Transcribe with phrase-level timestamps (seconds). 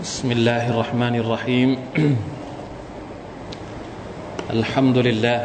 [0.00, 1.76] بسم الله الرحمن الرحيم.
[4.56, 5.40] الحمد لله.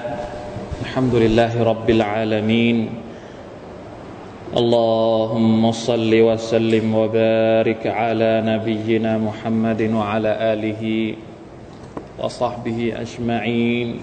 [0.82, 2.78] الحمد لله رب العالمين.
[4.56, 10.84] اللهم صل وسلم وبارك على نبينا محمد وعلى آله
[12.16, 14.00] وصحبه أجمعين.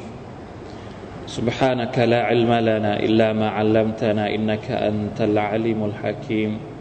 [1.32, 6.71] سبحانك لا علم لنا إلا ما علمتنا إنك أنت العليم الحكيم.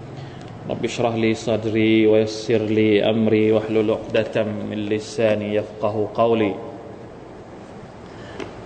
[0.70, 6.54] رب اشرح لي صدري ويسر لي أمري واحلل عقدة من لساني يفقه قولي.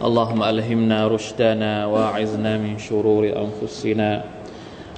[0.04, 4.24] اللهم ألهمنا رشدنا واعذنا من شرور أنفسنا.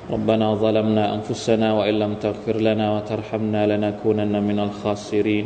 [0.09, 5.45] ربنا ظلمنا أنفسنا وإن لم تغفر لنا وترحمنا لنكونن من الخاسرين.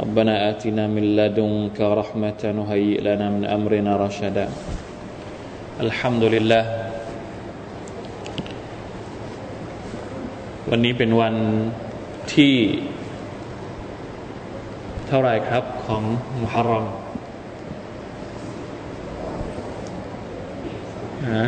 [0.00, 4.48] ربنا آتنا من لدنك رحمة وهيئ لنا من أمرنا رشدا.
[5.80, 6.83] الحمد لله
[10.76, 11.34] วันนี้เป็นวัน
[12.34, 12.54] ที่
[15.08, 16.02] เท่าไรครับของ
[16.40, 16.86] มุฮัรรอม
[21.32, 21.46] ฮะ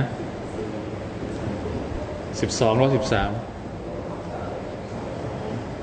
[2.40, 3.30] สิบสองหรือสิบสาม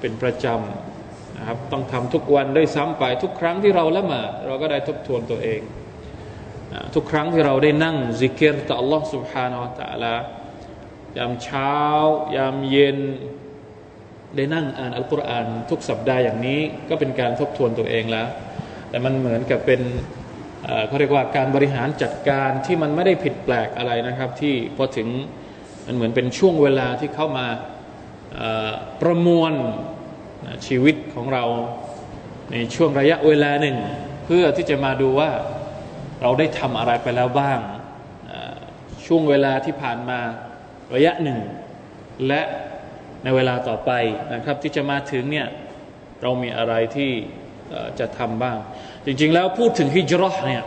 [0.00, 5.60] เป็นประจำนะครับต้องทำทุกวันด้วยซ้ำไป ทุกครั้งที่เราละหมาดเราก็ได้ทบทวนตัวเอง
[6.94, 10.14] ทุกครั้งที่เราได้นั่งซิกเกตต่อ Allah سبحانه และ تعالى
[11.17, 11.73] ยามเช้า
[12.35, 12.97] ยามเย็น
[14.35, 18.27] ได้นั่งอ่านอัลกุรอานทุกสัปดาห์อย่างนี้ ก็เป็นการทบทวนตัวเองแล้ว
[18.89, 19.81] แต่มันเหมือนกับเป็น
[20.87, 25.07] เขาเรียกว่าการบริหารจัดการที่มันไม่ได้ผิดแปลกอะไรนะครับ ที่พอถึง
[25.85, 27.47] มันเหมือนเป็นช่วงเวลาที่เข้ามา
[29.01, 29.53] ประมวล
[30.67, 31.43] ชีวิตของเรา
[32.51, 33.77] ในช่วงระยะเวลาหนึ่ง
[34.25, 35.29] เพื่อที่จะมาดูว่า
[36.21, 37.59] เราได้ทำอะไรไปแล้วบ้าง
[39.05, 40.19] ช่วงเวลาที่ผ่านมา
[40.95, 41.39] ระยะหนึ่ง
[42.27, 42.41] และ
[43.23, 43.91] ในเวลาต่อไป
[44.33, 45.47] นะครับที่จะมาถึงเนี่ย
[46.21, 47.11] เรามีอะไรที่
[47.99, 48.57] จะทำบ้าง
[49.05, 50.63] จริง ๆ แล้วพูดถึงฮิจรัชเนี่ย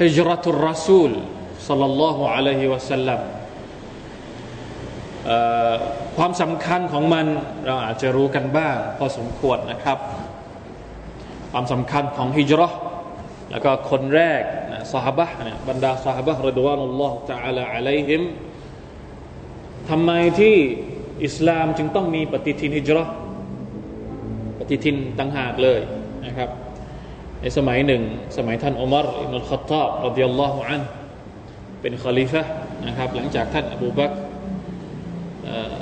[0.00, 1.10] ฮิจรัตุลรอซูล
[1.68, 3.20] สัลลัลลอฮุอะลัยฮิวะสัลลัม
[6.16, 7.26] ความสำคัญของมัน
[7.66, 9.98] เราอาจจะรู้กันบ้าง พอสมควรนะครับ
[11.52, 12.72] ความสำคัญของฮิจรัช
[13.50, 14.42] แล้วก็คนแรก
[14.92, 17.98] สหบะเนี่ยบรรดาสหบะรดวานุลลอฮฺตะอาลาอะลัย
[19.90, 20.56] ทำไมที่
[21.24, 23.04] อิสลามจึงต้องมีปฏิทินฮิจรั
[24.58, 25.80] ปฏิทินต่างหากเลย
[26.26, 26.48] นะครับ
[27.40, 28.02] ในสมัยหนึ่ง
[28.36, 30.82] สมัยท่านอุมารอิบนุลขัตตาบรดิยัลลอฮุอัน
[31.80, 32.42] เป็นคลิฟะ
[32.86, 34.12] นะครับหลังจากท่านอบูบักร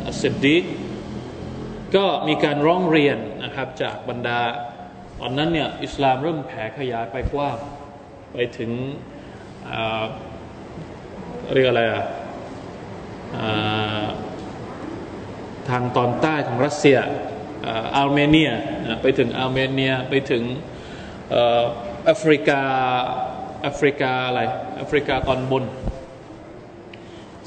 [0.06, 0.56] อัศศิดดีก
[1.96, 4.40] ก็มีการร้องเรียนนะครับจากบรรดา
[5.20, 7.56] ตอนนั้นเนี่ยอิสลามเริ่มแผ่ขยายไปกว้าง
[8.32, 8.70] ไปถึง
[11.52, 12.04] เรียกอะไรอะ
[15.68, 16.98] ทางตอนใต้ของรัสเซีย
[17.96, 18.50] อาร์เมเนีย
[19.02, 20.42] ไปถึงอาร์เมเนียไปถึง
[22.04, 22.62] แอฟริกา
[23.62, 24.40] แอฟริกาอะไร
[24.76, 25.64] แอฟริกาตอนบน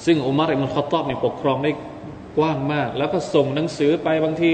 [0.06, 1.72] ซึ่งอุมารอิมุลขตอบเนี่ยปกครองได้
[2.38, 4.52] กว้างมาก แล้วก็ส่งหนังสือไปบางที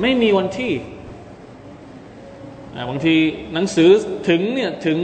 [0.00, 0.72] ไม่มีวันที่
[2.90, 3.16] บางที
[3.54, 3.90] หนังสือ
[4.28, 4.98] ถึงเนี่ยถึง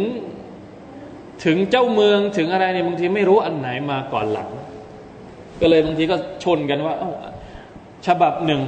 [1.44, 4.48] ถึงเจ้าเมืองถึงอะไรเนี่ยบางทีไม่รู้อันไหนมาก่อนหลัง
[5.60, 6.94] ก็เลยบางทีก็ชนกันว่า
[8.06, 8.62] ฉบับหนึ่ง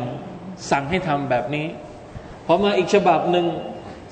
[0.70, 1.66] สั่งให้ทำแบบนี้
[2.46, 3.46] พอมาอีกฉบับหนึ่ง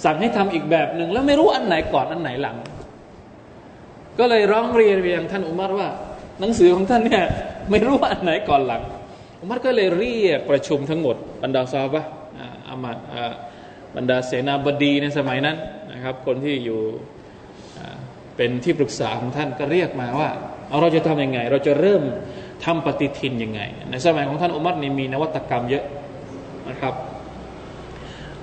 [0.05, 2.57] สั่งให้ทำอีกแบบหนึ่งแล้วไม่รู้อันไหนก่อนอันไหนหลัง
[4.19, 5.89] ก็เลยร้องเรียนไปยังท่านอุมัรว่า
[6.41, 7.25] หนังสือของท่านเนี่ย
[7.71, 8.83] ไม่รู้อันไหนก่อนหลัง
[9.41, 12.03] อุมัรก็เลยเรียกประชุมทั้งหมดบรรดาซาบะ
[12.69, 12.99] อามัด
[13.97, 15.57] บรรดาเสนาบดีในสมัยนั้น
[15.93, 16.81] นะครับ คนที่อยู่
[18.43, 20.31] เป็นที่ปรึกษาของท่านก็เรียกมาว่า
[20.69, 22.03] เอาเราจะทํำยังไง เราจะเริ่ม
[22.65, 23.61] ทำปฏิทินยังไง
[23.91, 25.85] ในสมัยของท่านอุมัรนี่มีนวัตกรรมเยอะ
[26.69, 26.95] นะครับ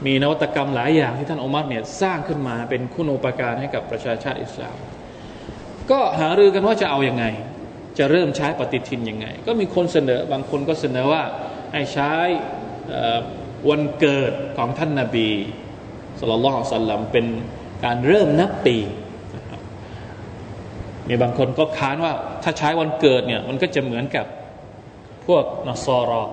[0.05, 4.77] มีนวัตกรรมหลายอย่างที่ท่านอุมัรเนี่ยสร้างขึ้นมาเป็นคุณูปการให้กับประชาชาติอิสลาม
[5.91, 7.25] ก็หารือกันว่าจะเอาอยัางไง
[7.97, 11.23] จะเริ่มใช้ปฏิทินยังไง ก็มีคนเสนอบางคนก็เสนอว่า
[11.73, 12.13] ให้ใช้
[13.69, 15.29] วันเกิดของท่านนาบี
[16.19, 17.25] สุลต่านสัลลัมเป็น
[17.85, 18.77] การเริ่มนับปี
[21.07, 22.13] มีบางคนก็ค้านว่า
[22.43, 24.25] ถ้าใช้วันเกิดเนี่ยมันก็จะเหมือนกับ
[25.27, 26.23] พวกนสอรอ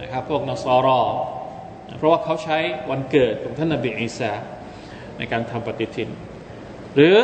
[0.00, 1.00] นะครับพวกนสอรอ
[1.98, 2.58] เพราะว่าเขาใช้
[2.90, 4.32] วันเกิดของท่านนบีอิสา
[5.18, 6.08] ในการทำปฏิทิน
[6.94, 7.16] หรือ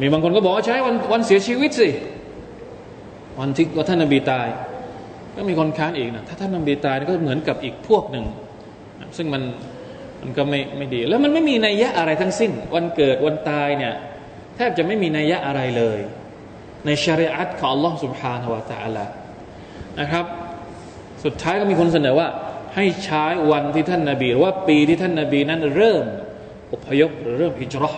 [0.00, 1.88] มีบางคนก็บอกว่าใช้วันวันเสียชีวิตสิ
[3.38, 4.48] วันที่ว่าท่านนบีตาย
[5.36, 8.24] ก็มีคนค้านอีกนะถ้าท่านนบีตายก็เหมือนกับอีกพวกหนึ่ง
[9.16, 9.42] ซึ่งมัน
[10.22, 13.94] มันก็ไม่ไม่ดี แล้วมันไม่มีนัยยะอะไรทั้งสิ้น วันเกิดวันตายเนี่ย
[14.55, 15.99] แทบจะไม่มีนัยยะอะไรเลย
[16.85, 19.05] ในชริอัตของ Allah سبحانه และ تعالى
[19.99, 20.25] นะครับ
[21.23, 22.27] สุดท้ายก็มีคนเสนอว่า
[22.75, 26.05] ให้ใช้วันที่ท่านนาบีหรือว่าปีที่ท่านนาบีนั้นเริ่ม
[26.73, 27.95] อพยพหรือเริ่มฮิจรัช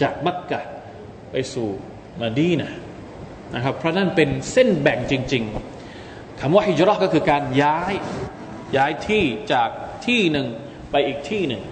[0.00, 0.60] จากมักกะ
[1.30, 1.68] ไปสู่
[2.20, 2.70] มาดีนะ
[3.54, 5.44] นะครับเพราะนั่นเป็นเส้นแบ่งจริง
[5.92, 7.94] ๆคำว่าฮิจรัชก็คือการย้าย
[8.76, 9.70] ย้ายที่จาก
[10.06, 10.46] ที่หนึ่ง
[10.90, 11.62] ไปอีกที่หนึ่ง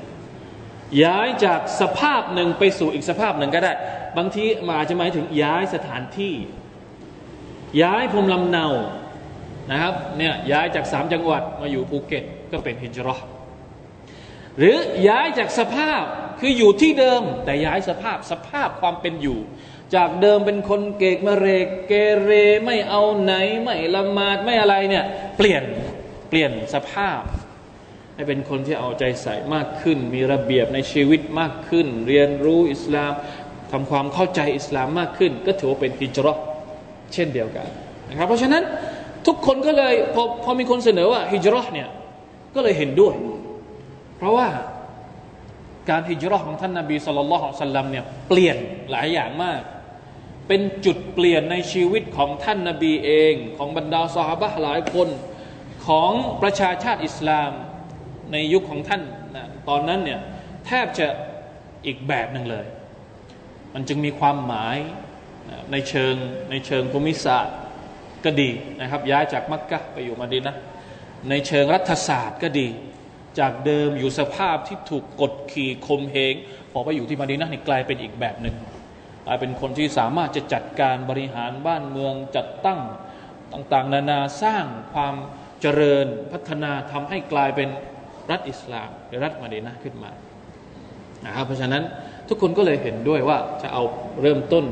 [1.04, 3.74] ย้ายจากสภาพหนึ่งไปสู่อีกสภาพหนึ่งก็ได้
[4.18, 6.34] บางทีมาจะหมายถึงย้ายสถานที่
[7.82, 8.68] ย้ายภูมิลำเนา
[9.72, 13.22] นะครับเนี่ยย้ายจากสามจังหวัดมาอยู่ภูเก็ตก็เป็นฮิจรัช
[14.58, 14.78] หรือ
[15.08, 16.04] ย้ายจากสภาพ
[16.40, 19.40] คืออยู่ที่เดิมแต่ย้ายสภาพสภาพความเป็นอยู่
[19.96, 21.94] จากเดิมเป็นคนเกกมะเรกเก
[22.24, 22.32] เร
[22.66, 23.34] ไม่เอาไหน
[23.64, 25.06] ไม่ละหมาดไม่อะไรเนี่ย
[25.38, 25.64] เปลี่ยน
[26.30, 27.22] เปลี่ยนสภาพ
[28.15, 33.12] ให้เป็นคนที่เอาใจใส่มากขึ้น มีระเบียบในชีวิตมากขึ้น เรียนรู้อิสลาม
[33.71, 36.38] ทำความเข้าใจอิสลามมากขึ้น ก็ถือว่าเป็นฮิจรัช
[37.13, 37.67] เช่นเดียวกัน
[38.09, 38.63] นะครับเพราะฉะนั้น
[39.27, 41.89] ทุกคนก็เลยพอพอมีคนเสนอว่าฮิจรัชเนี่ย
[42.56, 43.15] ก็เลยเห็นด้วย
[44.17, 44.47] เพราะว่า
[45.89, 48.57] การฮิจรัชของท่านนาบีสุลต่านสัลลัมเนี่ยเปลี่ยน
[48.91, 49.62] หลายอย่างมาก
[50.47, 55.09] เป็นจุดเปลี่ยนในชีวิตของท่านนาบีเอง ของบรรดาสหายหลายคน
[55.88, 57.51] ของประชาชาติอิสลาม
[58.31, 59.01] ในยุคของท่าน
[59.36, 60.19] นะตอนนั้นเนี่ย
[60.66, 61.07] แทบจะ
[61.86, 62.66] อีกแบบหนึ่งเลย
[63.74, 64.77] มันจึงมีความหมาย
[65.72, 66.16] ในเชิง
[66.51, 67.57] ในเชิงภูมิศาสตร์
[68.25, 68.50] ก็ดี
[68.81, 70.56] นะครับ ย้ายจากมักกะไปอยู่มาดีนะ
[71.30, 72.68] ในเชิงรัฐศาสตร์ก็ดี
[73.39, 76.36] จากเดิมอยู่สภาพที่ถูกกดขี่ข่มเหง
[76.72, 78.56] พอไปอยู่ที่มาดีนะนี่กลายเป็นอีกแบบหนึ่ง
[79.25, 82.80] กลายเป็นคนที่สามารถจะจัดการบริหารบ้านเมืองจัดตั้ง
[83.51, 85.16] ต่างๆ นานาสร้างความ
[85.62, 87.69] เจริญพัฒนาทำให้กลายเป็น
[88.31, 90.12] รัฐอิสลามหรือรัฐมาดีนะขึ้นมา
[91.25, 91.83] นะครับเพราะฉะนั้น
[92.30, 93.83] ทุกคนก็เลยเห็นด้วยว่าจะเอา
[94.22, 94.66] เริ่มต้น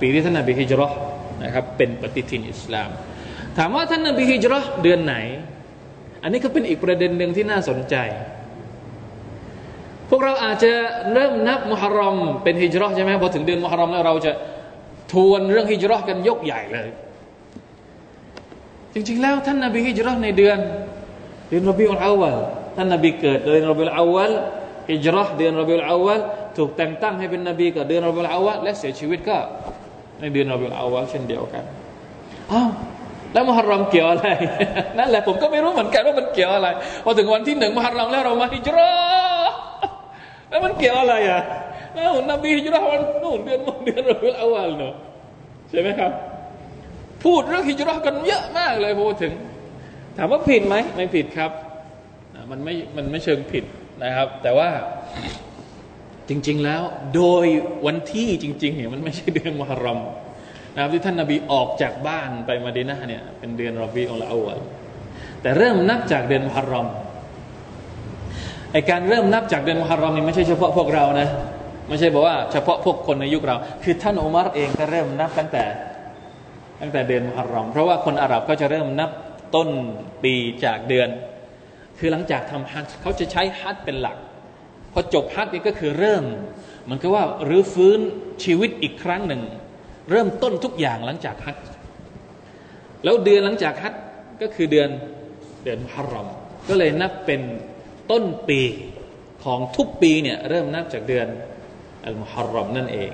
[0.00, 0.92] ปีที่ท่านนบีฮิจรัช
[1.44, 2.90] นะครับเป็นปฏิทินอิสลาม
[3.58, 5.16] ถามว่าท่านนบีฮิจรัชเดือนไหน
[6.22, 7.96] อันนี้ก็เป็นอีกประเด็นหนึ่งที่น่าสนใจ
[10.08, 10.72] พวกเราอาจจะ
[11.12, 14.32] เริ่มนับมุฮัรรอมเป็นฮิจรัชใช่ไหมพอถึงเดือนมุฮัรรอมแล้วเราจะ
[15.12, 16.88] ทวนเรื่องฮิจรัชกันยกใหญ่เลย
[18.94, 20.58] จริงๆแล้วท่านนบีฮิจรัชในเดือน
[21.48, 22.36] เดือนรบิอุลอาวล
[22.76, 24.30] ท่านนบีเกิดเดือนรบิอุลอาวล
[24.90, 26.20] ฮิจรัชเดือนรบิอุลอาวล
[26.56, 29.36] ถูกแต่งตั้งให้เป็นนบีกับเดือนรบิอุลอาวลและเสียชีวิตก็
[30.20, 31.64] ในเดือนรบิอุลอาวลเช่นเดียวกัน
[32.52, 32.68] อ้าว
[33.32, 34.28] แล้วมหรอมเกี่ยวอะไร
[34.98, 36.68] นั่นแหละผมก็ไม่รู้เหมือนกันว่ามันเกี่ยวอะไร
[37.04, 38.92] พอถึงวันที่หนึ่งมหรอมแล้วเรามาฮิจรั
[39.50, 39.52] ช
[40.48, 41.40] แล้วมันเกี่ยวอะไรอะ
[41.94, 44.94] แล้วนบีฮิจรัชวันนู่นเดือนเดือนรบิอุลอาวลเนาะ
[45.70, 46.12] ใช่ไหมครับ
[47.24, 49.32] พูดเรื่องฮิจรัชกันเยอะมากเลยพอถึง
[50.16, 51.50] ถามว่าผิดไหมไม่ผิดครับ
[52.50, 53.64] มันไม่มันไม่เชิงผิด
[54.04, 54.68] นะครับ แต่ว่า
[56.28, 56.82] จริง ๆ แล้ว
[57.14, 57.46] โดย
[57.86, 60.00] วันที่จริงๆเนี่ยมันไม่ใช่เดือนมุฮัรรอม
[60.74, 64.58] นะครับที่ท่านนาบีออกจากบ้านไปมาดีนาเนี่ยเป็นเดือนรอบีองละอวล
[65.42, 66.86] แต่เริ่มนับจากเดือนมุฮัรรอม
[68.72, 71.28] ไอการเริ่มนับจากเดือนมุฮัรรอมนี่ไม่ใช่เฉพาะพวกเรานะ
[71.88, 75.64] ไม่ใช่บอกว่าเฉพาะพวกคนในยุคเรา คือท่านอุมารเองก็เริ่มนับตั้งแต่
[76.80, 79.10] ตั้งแต่เดือนมุฮัรรอม เพราะว่าคนอาหรับก็จะเริ่มนับ
[79.54, 79.68] ต้น
[80.22, 80.34] ปี
[80.64, 81.08] จากเดือน
[81.98, 84.16] คือหลังจากทำฮัจเขาจะใช้ฮัจเป็นหลัก
[84.92, 86.24] พอจบฮัจนี่ก็คือเริ่ม
[86.82, 87.98] เหมือนกับว่ารื้อฟื้น
[88.44, 89.42] ชีวิตอีกครั้งหนึ่ง
[90.10, 91.58] เริ่มต้นทุกอย่างหลังจากฮัจ
[93.04, 93.94] แล้วเดือนหลังจากฮัจ
[94.42, 94.88] ก็คือเดือน
[95.64, 96.28] เดือนฮารอม
[96.68, 97.40] ก็เลยนับเป็น
[98.10, 98.60] ต้นปี
[99.44, 101.26] ของทุกปีเนี่ยเริ่มนับจากเดือน
[102.04, 103.10] อัลมุฮัรรอมนั่นเอง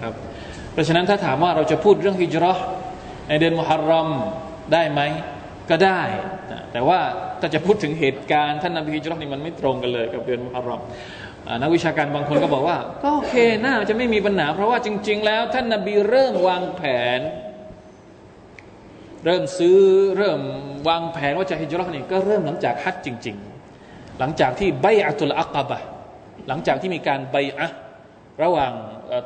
[0.00, 0.14] ครับ
[0.72, 2.58] เพราะฉะนั้นถ้าถามว่าเราจะพูดเรื่องฮิจรัช
[3.28, 4.08] ในเดือนมุฮัรรอม
[4.72, 5.00] ได้ไหม
[5.70, 6.00] ก็ได้
[6.72, 6.98] แต่ว่า
[7.40, 10.80] ถ้าจะพูดถึงเหตุการณ์ท่านนบีฮิจรัตนี่มันไม่ตรงกันเลยกับเดือนมุฮัรรอม
[11.62, 16.82] นักวิชาการบางคนก็บอกว่า ก็โอเคน่าจะไม่มีปัญหา เพราะว่าจริง ๆ แล้วท่านนบีเริ่มวางแผ
[17.18, 17.20] น
[19.24, 19.78] เริ่มซื้อ
[20.18, 20.40] เริ่ม
[20.88, 23.36] วางแผนว่าจะฮิจรัตนี่ก็เริ่มหลังจากฮัจจริง
[23.78, 25.78] ๆ หลังจากที่ใบอัตุลอักบะ
[26.48, 27.68] หลังจากที่มีการใบอะ
[28.42, 28.72] ระหว่าง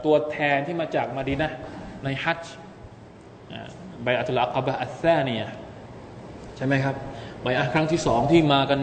[0.04, 1.50] ตัวแทนที่มาจากมาดีนะ
[2.04, 2.42] ในฮัจ
[4.04, 5.42] ใบอัตุลอักบะอัลซานีย
[6.56, 6.94] ใช่ไหมครับ
[7.42, 8.80] ใบอะครั้งที่สองที่มากัน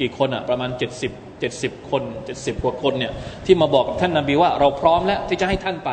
[0.00, 0.70] กี่คนอะประมาณ
[1.10, 2.02] 70 70 คน
[2.34, 3.12] 70กว่าคนเนี่ย
[3.46, 5.90] ที่มาบอกกับท่านนาบีว่า เราพร้อมแล้วที่จะให้ท่านไป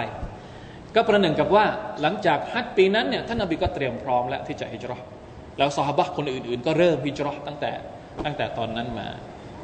[0.95, 1.65] ก็ประหนึ่งกับว่า
[2.01, 5.01] หลังจากฮัจปีนั้นเนี่ยท่านนาบีก็เตรียมพร้อมแล้วที่จะฮิจรัช
[5.57, 7.71] แล้วสหบะคนอื่นๆ ก็เริ่มฮิจรัชตั้งแต่
[8.25, 9.07] ตั้งแต่ตอนนั้นมา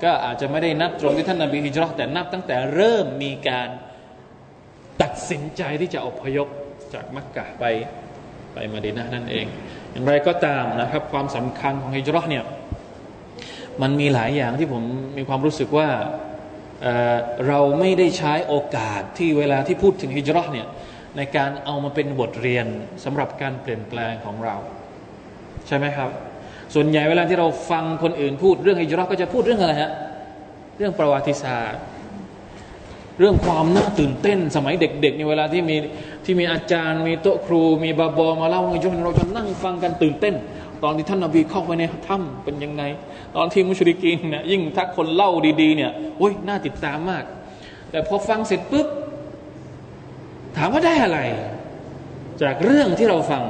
[0.04, 3.70] ก็อาจจะไม่ได้นับตรงที่ท่านนาบีฮิจรัชแต่นับตั้งแต่เริ่มมีการ
[5.02, 6.48] ตัดสินใจที่จะอพยพ
[6.94, 7.64] จากมักกะไป
[8.54, 9.46] ไปมาดีนะนั่นเอง
[9.98, 12.46] อย่างไรก็ตามนะครับ ความสำคัญของฮิจรัชเนี่ย
[13.82, 14.84] มันมีหลายอย่างที่ผม
[15.18, 15.88] มีความรู้สึกว่า
[16.82, 20.68] เเราไม่ได้ใช้โอกาสที่เวลาที่พูดถึงฮิจรัชเนี่ย
[21.18, 22.66] ในการเอามาเป็นบทเรียน
[23.04, 24.56] สำหรับการเปลี่ยนแปลงของเรา
[25.68, 26.10] ใช่ไหมครับ
[26.74, 29.92] ส่วนใหญ่เวลาที่เราฟังคนอื่นพูดเรื่องฮิจรัชก็จะพูดเรื่องอะไรฮะ
[30.78, 31.84] เรื่องประวัติศาสตร์
[33.20, 35.78] เรื่องความน่าตื่นเต้นสมัยเด็กๆในเวลาที่มี
[36.28, 40.36] ที่มีอาจารย์มีโต๊ะครู มีบาบอมาเล่าให้จนเราจะนั่งฟังกันตื่นเต้น
[40.84, 42.84] ตอนที่ท่านนาบีเข้าไปในถ้ำเป็นยังไง
[43.36, 45.32] ตอนที่มุชริกินเนี่ยยิ่งถ้าคนเล่า
[45.62, 47.24] ดีๆเนี่ยโอ้ยน่าติดตามมาก
[47.92, 48.88] แต่พอฟังเสร็จปุ๊บ
[50.58, 51.20] ถามว่าได้อะไร
[52.42, 53.44] จากเรื่องที่เราฟัง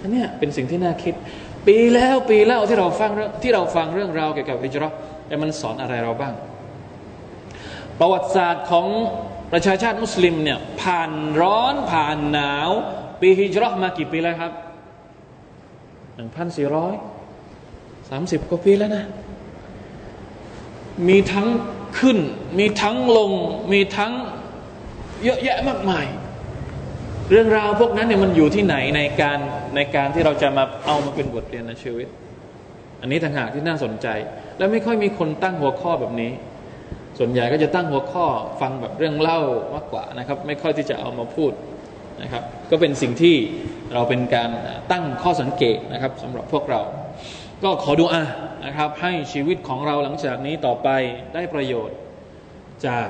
[0.00, 1.14] อันนี้เป็นสิ่งที่น่าคิด
[1.66, 3.10] ปีแล้วปีเล่าที่เราฟัง
[3.42, 4.88] ที่เราฟังเรื่องราวเกี่ยวกับอิจรั
[5.26, 6.34] แต่มันสอนอะไรเราบ้าง
[7.98, 8.86] ประวัติศาสตร์ของ
[9.52, 12.70] ประชาชาติมุสลิมเนี่ยผ่านร้อนผ่านหนาว
[13.20, 14.52] ปีฮิจรัมากี่ปีแล้วครับ
[16.14, 16.94] หนึ่งพันสี่ร้อย
[18.10, 19.04] สามสิบกว่าปีแล้วนะ
[21.08, 21.48] มีทั้ง
[21.98, 22.18] ขึ้น
[22.58, 23.32] มีทั้งลง
[23.72, 24.12] มีทั้ง
[25.24, 26.06] เยอะแยะมากมาย
[27.30, 29.38] เรื่องราวพวกนั้นเนี่ยมันอยู่ที่ไหนในการ
[29.76, 32.08] ในการที่เราจะมาเอามาเป็นบทเรียนในชีวิต
[33.00, 34.06] อันนี้ต่างหากที่น่าสนใจ
[34.58, 36.30] และไม่ค่อยมีคนตั้งหัวข้อแบบนี้
[37.22, 38.26] ส่วนใหญ่ก็จะตั้งหัวข้อ
[38.60, 39.40] ฟังแบบเรื่องเล่า
[39.74, 41.52] มากกว่านะครับ ไม่ค่อยที่จะเอามาพูด
[42.22, 43.36] นะครับ ก็เป็นสิ่งที่
[43.94, 44.50] เราเป็นการ
[44.92, 46.80] ตั้งข้อสังเกตนะครับสำหรับพวกเรา
[47.62, 48.22] ก็ขอดูอา
[48.66, 50.88] นะครับให้ชีวิตของเราหลังจากนี้ต่อไป
[51.34, 51.96] ได้ประโยชน์
[52.86, 53.06] จาก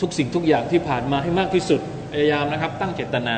[0.00, 1.80] ทุกสิ่งทุกอย่างที่ผ่านมาให้มากที่สุด
[2.12, 3.36] พยายามนะครับ ตั้งเจตนา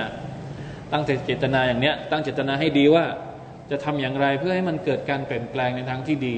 [0.92, 3.04] ตั้งเจตนาอย่างเนี้ยตั้งเจตนาให้ดีว่า
[3.70, 6.34] จะทำอย่างไรเพื่อให้มันเกิดการเปลี่ยนแปลงในทางที่ดี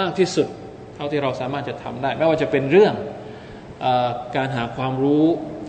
[0.00, 0.48] มากที่สุด
[0.96, 2.94] เท่าที่เราสามารถจะทำได้ ไม่ว่าจะเป็นเรื่อง
[3.84, 3.86] อ
[4.36, 5.24] การหาความรู้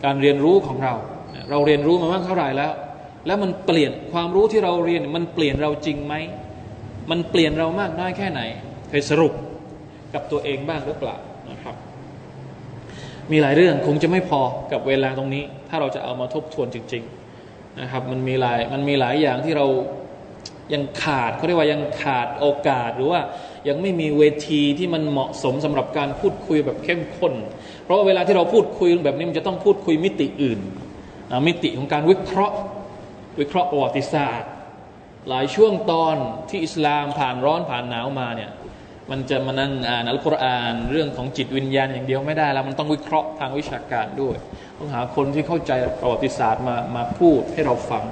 [0.06, 0.94] การเรียนรู้ของเรา
[1.50, 2.72] เราเรียนรู้มามากเท่าไหร่แล้ว
[3.28, 6.16] แล้วมันเปลี่ยนความรู้ที่เราเรียนมันเปลี่ยนเราจริงไหม
[7.12, 8.42] มันเปลี่ยนเรามากน้อยแค่ไหน
[8.90, 9.34] เคยสรุป
[10.14, 11.16] กับตัวเองบ้างหรือเปล่า
[11.52, 11.76] นะครับ
[13.32, 17.04] มีหลายเรื่องคงจะไม่พอกับเวลาตรงนี้ ถ้าเราจะเอามาทบทวนจริง
[17.42, 19.66] ๆนะครับ มันมีหลายมันมีหลายอย่างที่เรา
[20.74, 23.22] ยังขาดเขาเรียกว่ายังขาดโอกาสหรือว่า
[23.68, 27.34] ยังไม่มีเวทีที่มันเหมาะสมสำหรับการพูดคุยแบบเข้มข้น
[27.84, 30.60] เพราะว่าเวลาที่เราพูดคุยแบบนี้มันจะต้องพูดคุยมิติอื่น
[31.48, 32.56] มิติของการวิเคราะห์
[33.40, 34.50] วิเคราะห์ประวัติศาสตร์
[35.30, 36.16] หลายช่วงตอน
[36.50, 38.52] ที่อิสลามผ่านร้อนผ่านหนาวมาเนี่ย
[39.12, 44.36] มันจะมานั่งอ่านอัลกุรอานเรื่องของจิตวิญญาณอย่างเดียวไม่ได้แล้วมันต้องวิเคราะห์ทางวิชาการด้วย
[44.78, 48.04] ต้องหาคนที่เข้าใจประวัติศาสตร์มามาพูดให้เราฟัง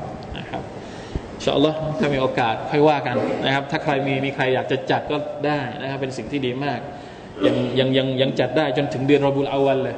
[1.41, 5.17] นะครับชอัลลอฮ์ถ้ามีโอกาสค่อยว่ากันนะครับ ถ้าใครมีมีใครอยากจะจัดก็
[5.47, 6.79] ได้นะครับ เป็นสิ่งที่ดีมาก
[7.45, 9.95] ยังยังยังยังจัดได้จนถึงเดือนรอบุลอาวันเลย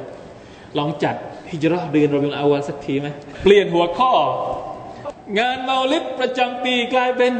[0.78, 1.16] ลองจัด
[1.50, 3.08] ฮิจรัชเดือนรอบุลอาวันสักทีไหม
[3.44, 4.12] เปลี่ยนหัวข้อ
[5.38, 7.32] งานเมาลิดประจำปีกลายเป็น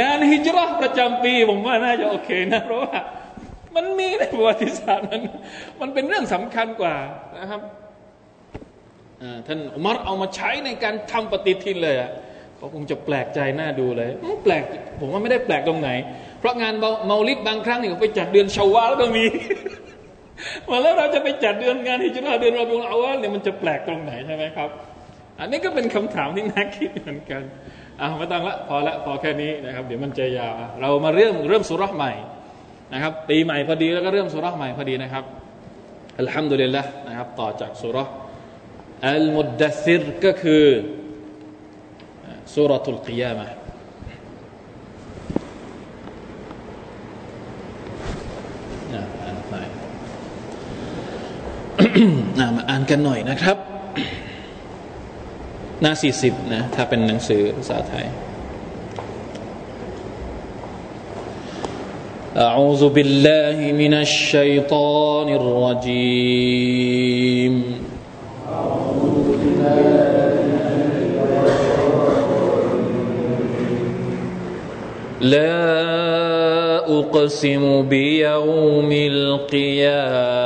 [0.00, 2.96] งานฮิจรัชประจำปี ผมว่าน่าจะโอเคนะเพราะว่า
[3.74, 5.22] มันมีในประวัติศาสตร์มัน
[5.80, 6.96] มันเป็นเรื่องสำคัญกว่า
[7.38, 7.60] นะครับ
[9.46, 12.10] ท่านอุมารเอามาใช้ในการทำปฏิทินเลยอะ
[12.62, 14.10] เขาคงจะแปลกใจน่าดูเลย
[14.44, 14.62] แปลก
[15.00, 15.90] ผมว่าไม่ได้แปลกตรงไหน
[16.40, 16.74] เพราะงาน
[17.06, 19.24] เมาลิดบางครั้งเนี่ยไปจัดเดือนชาวาลก็มี
[20.68, 24.68] มาแล้วเราจะไปจัดเดือนงานฮิจรัชเดือนรอบิอุลอาวาเนี่ยมันจะแปลกตรงไหนใช่ไหมครับ
[25.40, 27.42] อันนี้ก็เป็นคำถามที่น่าคิดเหมือนกัน
[28.00, 32.12] อะไม่ต้องละพอละพอแค่นี้นะครับ เดี๋ยวมันจะยาวเรามาเริ่มเริ่มสุรษใหม่
[32.92, 35.24] นะครับปีใหม่พอดีแล้วก็เริ่มสุรษใหม่พอดีนะครับ
[36.20, 38.08] อัลฮัมดุลิลละนะครับ ต่อจากสุรษ
[39.06, 40.64] อัลมุดดัซิรก็คือ
[42.53, 43.47] สุรทุลกิยามะ
[52.55, 53.57] มาอ่านกันหน่อยนะครับ
[55.81, 58.07] หน้าสี่สิบนะถ้าเป็นหนังสือภาษาไทย
[62.37, 66.97] أعوذ بالله من الشيطان الرجيم
[75.22, 80.42] لا أقسم بيوم القيامة.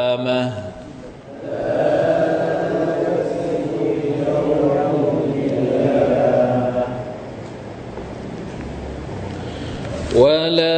[10.16, 10.76] ولا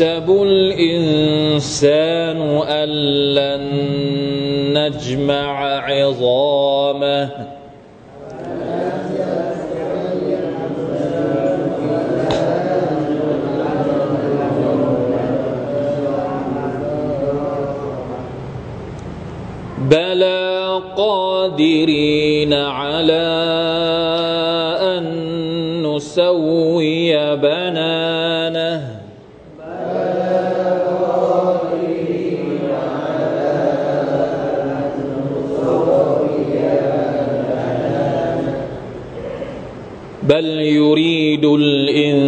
[0.00, 2.38] أيحسب الإنسان
[2.68, 2.88] أن
[3.34, 3.64] لن
[4.76, 7.30] نجمع عظامه
[19.78, 23.26] بلى قادرين على
[24.80, 25.06] أن
[25.86, 27.65] نسوي بنانه
[40.28, 42.18] بل يريد الإنسان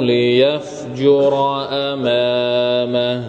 [0.00, 1.32] ليفجر
[1.70, 3.24] أمامه.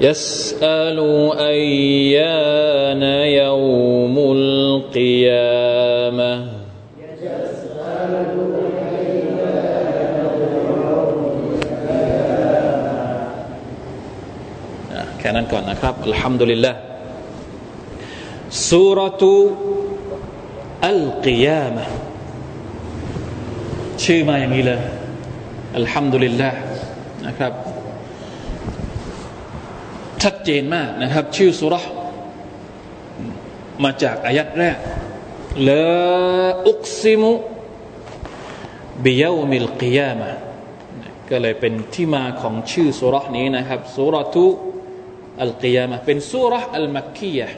[0.00, 0.98] يسأل
[1.38, 5.29] أيان يوم القيامة.
[15.50, 16.72] ก่อนนะครับอัลฮัมดุลิลละ
[18.70, 19.34] สุรตู
[20.88, 21.84] อัลกิยามะ
[24.04, 24.80] ชื่อมาอย่างนี้เลย
[25.78, 26.50] อัลฮัมดุลิลละ
[27.26, 27.52] นะครับ
[30.22, 31.74] ชัดเจนมากนะครับ ชื่อสุร
[33.84, 34.76] มาจากอายัดแรก
[35.68, 35.84] ลา
[36.68, 37.32] อุกซิมุ
[39.04, 40.28] บิยามิลกิยามะ
[41.30, 44.46] ก็เลยเป็นที่มาของชื่อสุรนี้นะครับสุรทุ
[45.42, 47.48] อัลกิยามะเป็นสุรอัลมักกียะ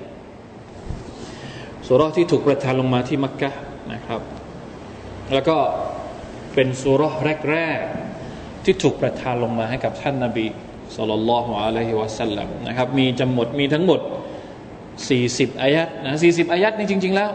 [1.88, 3.50] สุรที่ถูกประทานลงมาที่มักกะ
[3.92, 4.20] นะครับ
[5.32, 5.56] แล้วก็
[6.54, 7.02] เป็นสุร
[7.50, 10.46] แรกๆที่ถูกประทานลงมาให้กับท่านนาบี
[10.96, 14.00] สัลลัลลอฮุอะลัยฮิวะสัลลัมนะครับ มีจำหมดมีทั้งหมด
[14.80, 17.30] 40 อายัดนะ40 อายัดนี่จริง ๆ แล้ว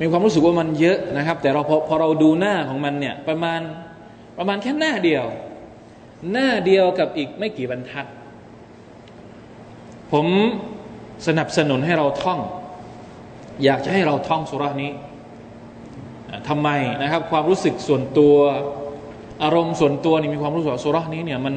[0.00, 3.60] มีความรู้สึกว่ามันเยอะนะครับ แต่เราพอพอเราดูหน้าของมันเนี่ยประมาณ
[4.38, 5.24] ประมาณแค่หน้าเดียว
[6.32, 8.06] หน้าเดียวกับอีกไม่กี่บรรทัด
[10.12, 10.26] ผม
[11.26, 12.40] สนับสนุนให้เราท่อง
[13.64, 14.90] อยากจะให้เราท่องสุรานี้
[16.48, 16.68] ทำไม
[17.02, 18.34] นะครับ ความรู้สึกส่วนตัว
[19.42, 21.54] อารมณ์ส่วนตัวนี่มีความรู้สึกว่าสุรานี้เนี่ยมัน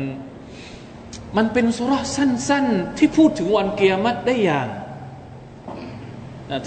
[1.37, 4.67] มันเป็นสุรสั้น ๆ ที่พูดถึงวันเกียรติได้อย่าง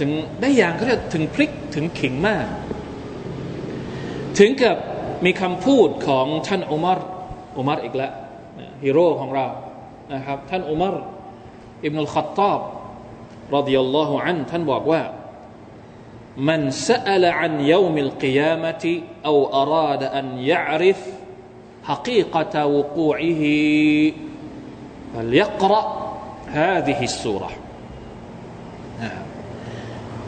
[0.01, 2.47] ถึงได้อย่างก็จะถึงพลิกถึงขิงมาก
[4.39, 4.77] ถึงกับ
[5.25, 6.99] มีคำพูดของท่านอุมาร
[7.57, 8.13] อุมารอีกแล้ว
[8.83, 9.47] ฮีโร่ของเรา
[10.15, 10.95] นะครับ ท่านอุมาร
[11.86, 12.60] อิบนุลขัตตอบ
[13.56, 15.02] รดิยัลลอฮุอันท่านบอกว่า
[16.38, 21.00] من سأل عن يوم القيامة أو أراد أن يعرف
[21.84, 23.44] حقيقة وقوعه
[25.14, 25.84] فليقرأ
[26.48, 27.52] هذه السورة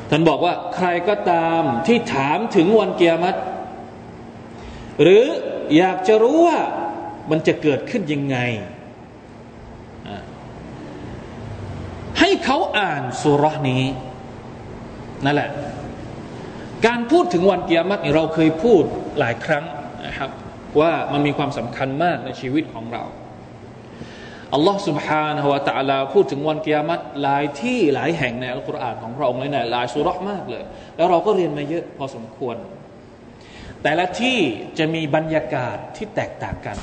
[0.09, 3.39] ท่านบอกว่าใครก็ตามที่ถามถึงวันเกียรติ
[5.01, 5.25] หรือ
[5.77, 6.59] อยากจะรู้ว่า
[7.29, 8.37] มันจะเกิดขึ้นยังไง
[12.49, 13.83] เขาอ่านสุรนี้
[15.25, 15.49] นั่นแหละ
[16.85, 18.83] การพูดถึงวันเกียรติเราเคยพูด
[19.19, 19.65] หลายครั้ง
[20.05, 20.29] นะครับ
[20.79, 23.03] ว่ามันมีความสำคัญมากในชีวิตของเรา
[24.53, 30.63] อัลลอฮ์ سبحانه และ تعالى พูดถึงวันกิยามัตหลายที่หลายแห่งในอัลกุรอานของพระองค์เลยนะหลายสุรษมากเลย
[30.95, 32.55] แล้วเราก็เรียนมาเยอะพอสมควร
[33.83, 34.37] แต่ละที่
[34.77, 36.77] จะมีบรรยากาศที่แตกต่างกัน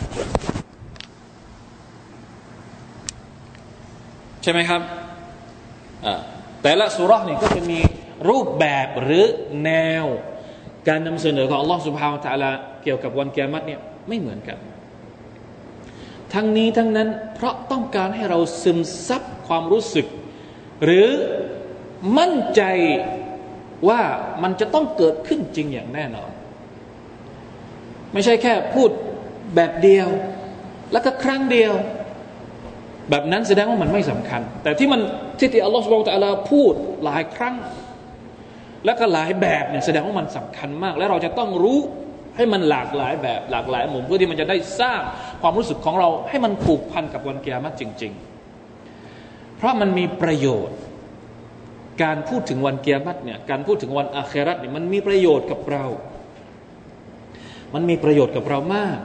[4.42, 4.82] ใช่ไหมครับ
[6.62, 7.80] แต่ละสุรษนี่ก็จะมี
[8.28, 9.24] รูปแบบหรือ
[9.64, 9.70] แน
[10.02, 10.04] ว
[10.88, 12.50] การนำเสนอของอัลลอฮ์ سبحانه และ تعالى
[12.82, 14.58] เกี่ยวกับวันกิยามัตเนี่ยไม่เหมือนกัน
[16.32, 20.06] ทั้งนี้ทั้งนั้นเพราะต้องการให้เราซึมซับความรู้สึก
[20.85, 21.08] หรือ
[22.18, 22.62] มั่นใจ
[23.88, 24.00] ว่า
[24.42, 26.30] มันจะต้องเกิดขึ้นจริงอย่างแน่นอน
[28.12, 28.90] ไม่ใช่แค่พูด
[29.54, 30.08] แบบเดียว
[30.92, 31.72] แล้วก็ครั้งเดียว
[33.09, 35.01] แบบนั้นแสดงว่ามันไม่สำคัญ แต่ที่มัน
[35.39, 36.73] ที่ที่อัลลอฮฺสุบไบร์ตะลาพูด
[37.05, 37.55] หลายครั้ง
[38.85, 41.79] แล้วก็หลายแบบเนี่ยแสดงว่ามันสำคัญมาก และเราจะต้องรู้
[42.35, 45.01] ให้มันหลากหลายแบบหลากหลายมุมเพื่อที่มันจะได้สร้าง
[45.41, 48.13] ความรู้สึกของเราให้มันผูกพันกับวันเกียรติจริง
[48.85, 50.77] ๆ เพราะมันมีประโยชน์
[52.03, 55.85] การพูดถึงวันเกียรติเนี่ยการพูดถึงวันอาเคราตเนี่ยมันมีประโยชน์กับเรา
[57.73, 58.99] มันมีประโยชน์กับเรามาก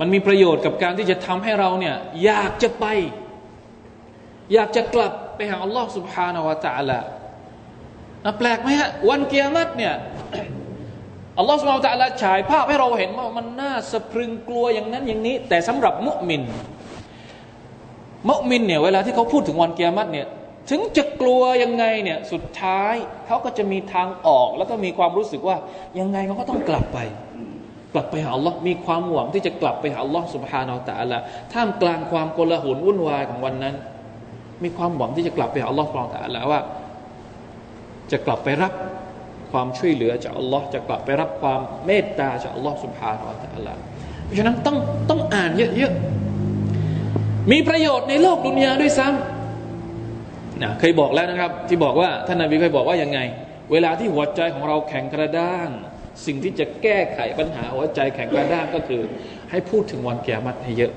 [0.00, 2.84] มันมีประโยชน์กับการที่จะทำให้เราเนี่ยอยากจะไป
[4.54, 6.98] อยากจะกลับไปหาอัลลอฮ์ سبحانه และ تعالى
[8.38, 9.94] แปลกไหมฮะวันเกียรติเนี่ย
[11.38, 16.42] อัลลอฮฺสุบไบร์ตะลาฉายภาพให้เราเห็นว่ามันน่าสะพรึงกลัวอย่างนั้นอย่างนี้ แต่สำหรับมุมิน
[18.30, 20.26] มุมินเนี่ยเวลาที่เขาพูดถึงวันเกียรติเนี่ย
[20.70, 22.94] ถึงจะกลัวยังไงเนี่ยสุดท้าย
[23.26, 25.56] เขาก็จะมีทางออก แล้วก็มีความรู้สึกว่า
[25.98, 26.98] ยังไงเขาก็ต้องกลับไป
[27.95, 31.17] กลับไปหาอัลลอฮ์มีความหวังที่จะกลับไปหาอัลลอฮ์สุบฮานาอัลตะลา
[31.53, 33.75] ท่ามกลางความโกลาหลวุ่นวายของวันนั้น
[34.63, 36.59] มีความหวังที่จะกลับไปหาอัลลอฮ์สุบฮานาอัลตะลาว่า
[38.11, 38.73] จะกลับไปรับ
[39.51, 43.21] ความช่วยเหลือจากอัลลอฮ์จะกลับไปรับความเมตตาจากอัลลอฮ์สุบฮานา
[43.55, 43.79] อัลลอฮ์
[44.25, 44.77] เพราะฉะนั้นต้อง
[45.09, 53.19] ต้องอ่านเยอะๆมีประโยชน์ในโลกดุนยาด้วยซ้ำนะเคยบอกแล้วนะครับ ที่บอกว่าท่านนาบีเคยบอกว่ายังไง
[53.71, 55.69] เวลาที่หัวใจของเราแข็งกระด้าง
[56.25, 59.01] สิ่งที่จะแก้ไขปัญหาหัวใจแข็งกระด้างก็คือ
[59.51, 60.93] ให้พูดถึงวันเกียรติให้เยอะ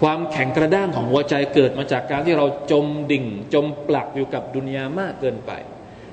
[0.00, 5.52] ความแข็งกระด้างของหัวใจเกิดมาจากการที่เราจมดิ่ง จมปลักอยู่กับดุนยามากเกินไป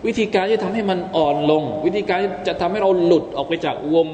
[0.06, 4.08] วิธีการจะทำให้มันอ่อนลง วิธีการจะทำให้เราหลุดออกไปจากวง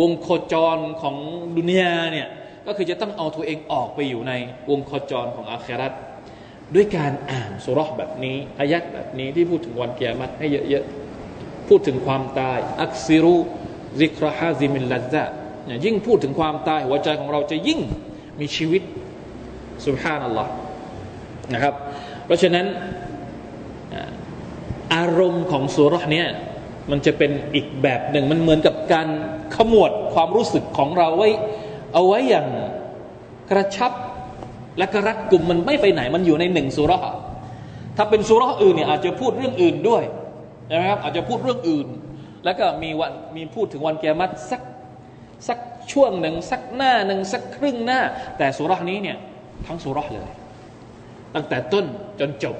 [0.00, 1.16] วงโคจรของ
[1.56, 2.28] ดุนยาเนี่ย
[2.66, 4.32] ก็คือจะต้องเอาตัวเองออกไปอยู่ใน
[4.70, 5.92] วงโคจรของอาคราต
[6.74, 11.05] ด้วยการอ่านสุรษแบบนี้อายัดแบบนี้ที่พูดถึงวันเกียรติให้เยอะๆ
[11.68, 13.36] พูดถึงความตาย อักซิรุ
[14.00, 15.24] ซิกรฮาซิมิลลัซะ
[15.84, 17.80] ยิ่งพูดถึงความตายหัวใจของเราจะยิ่ง
[18.40, 18.82] มีชีวิต
[19.86, 20.50] สุบฮานัลลอฮ์
[21.54, 21.74] นะครับ
[22.24, 22.66] เพราะฉะนั้น
[24.94, 26.28] อารมณ์ของสุรษเนี่ย
[26.90, 29.08] มันจะเป็นอีกแบบหนึ่งมันเหมือนกับการ
[29.56, 31.28] ขมวดความรู้สึกของเราไว้
[31.92, 32.46] เอาไว้อย่าง
[33.50, 33.92] กระชับ
[34.78, 37.04] และกระรัดกลุ่มมันไม่ไปไหนมันอยู่ในหนึ่งสุรษ
[37.96, 40.02] ถ้าเป็นสุรษอื่นเนี่ยอาจจะพูดเรื่องอื่นด้วย
[40.68, 41.88] ใช่ไหมครับอาจจะพูดเรื่องอื่น
[42.44, 44.62] แล้วก็มีวันมีพูดถึงวันแกมัดสัก
[45.48, 45.58] สัก
[45.92, 48.00] ช่วงหนึ่งสักหน้าหนึ่งสักครึ่งหน้า
[48.38, 49.18] แต่สุรษนี้เนี่ย
[49.66, 50.28] ทั้งสุรษเลย
[51.34, 51.84] ตั้งแต่ต้น
[52.20, 52.56] จนจบ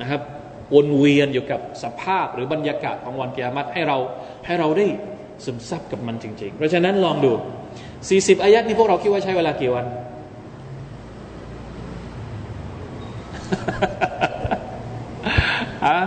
[0.00, 0.22] นะครับ
[0.74, 3.96] วนเวียนอยู่กับสภาพหรือบรรยากาศของวันเกิยามัตให้เรา
[4.46, 4.86] ให้เราได้
[5.44, 7.32] ซึมซับกับมันจริง ๆ เพราะฉะนั้นลองดู
[7.88, 9.86] 40 อายัดนี่พวกเราคิดว่าใช้เวลากี่วัน
[15.86, 15.98] อะ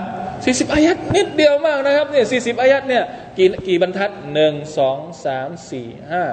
[0.45, 3.03] สี่สิบอายัดนิดเดียวมากนะครับเนี่ยสี่สิบอายัดเนี่ย
[3.37, 6.23] กี่กี่บรรทัดหนึ่งสองสามสี่ห้า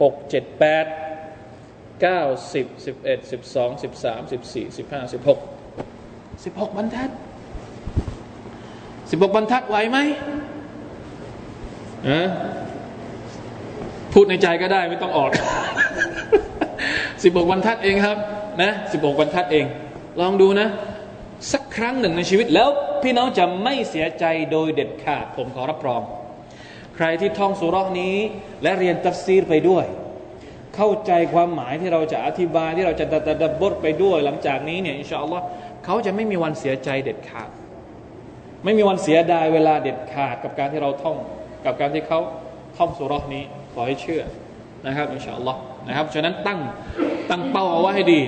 [0.00, 0.86] หกเจ็ดแปด
[2.00, 2.22] เก้า
[2.54, 5.38] สิบสิบเอ็ดสิบสองสิบสามสิบสี่สิบห้าสิบหก
[6.44, 7.10] สิบหกบรรทัด
[9.10, 9.98] สิบหกบรรทัดไหวไหม
[14.12, 15.30] พูดในใจก็ได้ไม่ต้องออก
[17.22, 18.16] สิบหกบรรทัดเองครับ
[18.62, 19.64] นะสิบหกบรรทัดเอง
[20.20, 20.68] ลองดูนะ
[21.52, 22.68] สักครั้งหนึ่งในชีวิตแล้ว
[23.02, 26.02] พี่น้องจะไม่เสียใจโดยเด็ดขาดผมขอรับรอง
[26.96, 28.16] ใครที่ท่องสุรษนี้
[28.62, 29.86] และเรียนตัฟซีรไปด้วย
[30.76, 35.44] เข้าใจความหมายที่เราจะอธิบายที่เราจะตะดับบทไปด้วย หลังจากนี้เนี่ยอินชาอัลลอฮ์
[35.84, 37.50] เขาจะไม่มีวันเสียใจเด็ดขาด
[38.64, 41.16] ไม่มีวันเสียดายเวลาเด็ดขาดกับการที่เราท่อง
[41.64, 42.20] กับการที่เขา
[42.76, 44.22] ท่องสุรษนี้ขอให้เชื่อ
[44.86, 46.60] นะครับอินชาอัลลอฮ์นะครับฉะนั้นตั้ง
[47.30, 48.20] ตั้งเป้าเอาไว้ให้ดี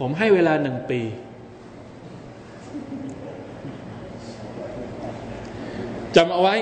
[0.00, 1.00] ผมให้เวลาหนึ่งปี
[6.16, 6.54] จำเอาไว้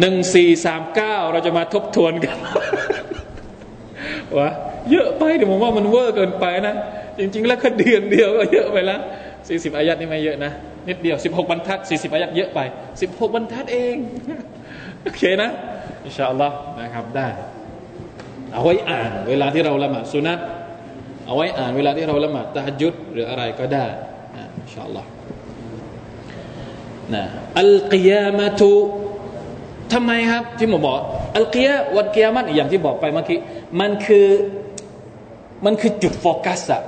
[0.00, 2.36] หนึ่งสี่สามเก้าเราจะมาทบทวนกัน
[4.38, 4.50] วะ
[4.90, 6.74] เยอะไปเดี๋ยวผมว่ามันเวอร์เกินไปนะ
[7.18, 9.00] จริง ๆ แล้วแค่เดือนเดียวก็เยอะไปแล้ว
[9.48, 10.52] สี่สิบอายัดนี่ไม่เยอะนะ
[10.88, 12.60] นิดเดียวสิบหกบรรทัดสี่สิบอายัดเยอะไป
[13.00, 13.96] สิบหกบรรทัดเอง
[15.02, 15.50] โอเคนะ
[16.04, 17.28] อินชาอัลลอฮ์นะครับได้
[18.52, 20.38] เอาไว้อ่านเวลาที่เราละหมาดสุนัต
[21.26, 23.86] เอาไว้อ่านเวลาที่เราละหมาดตะฮัจุดหรืออะไรก็ได้
[24.58, 25.08] อินชาอัลลอฮ์
[27.14, 27.24] นะ
[27.60, 28.72] อัลกิยามะตุ
[29.92, 30.94] ทำไมครับ ที่ผมบอก
[31.36, 33.38] อัลกิยาวันกิยามัตอย่างที่บอกไปเมื่อกี้
[33.80, 34.26] มันคือ
[35.64, 36.82] มันคือจุดโฟกัสอะ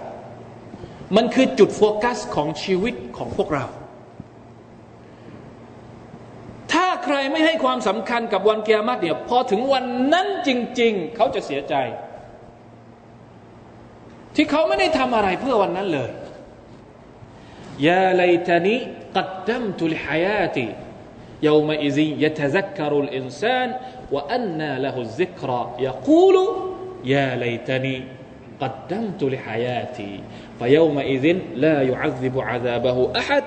[1.17, 3.67] มันคือจุดโฟกัสของชีวิตของพวกเรา
[6.73, 11.75] ถ้าใครไม่ให้ความสำคัญกับวันเกียรติเนี่ยพอถึงวันนั้นจริง ๆ เขาจะเสียใจ
[14.35, 16.11] ที่เขาไม่ได้ทำอะไรเพื่อวันนั้นเลย
[17.88, 18.78] ยาไลตานี
[19.18, 20.68] กัดดัมตุลฮายาตี
[21.44, 23.76] يومئذ يتذكر الإنسان
[24.12, 26.36] وأنى له الذكرى يقول
[27.06, 28.04] يا ليتني
[28.62, 30.20] قدمت لحياتي
[30.60, 33.44] فيومئذ لا يعذب عذابه أحد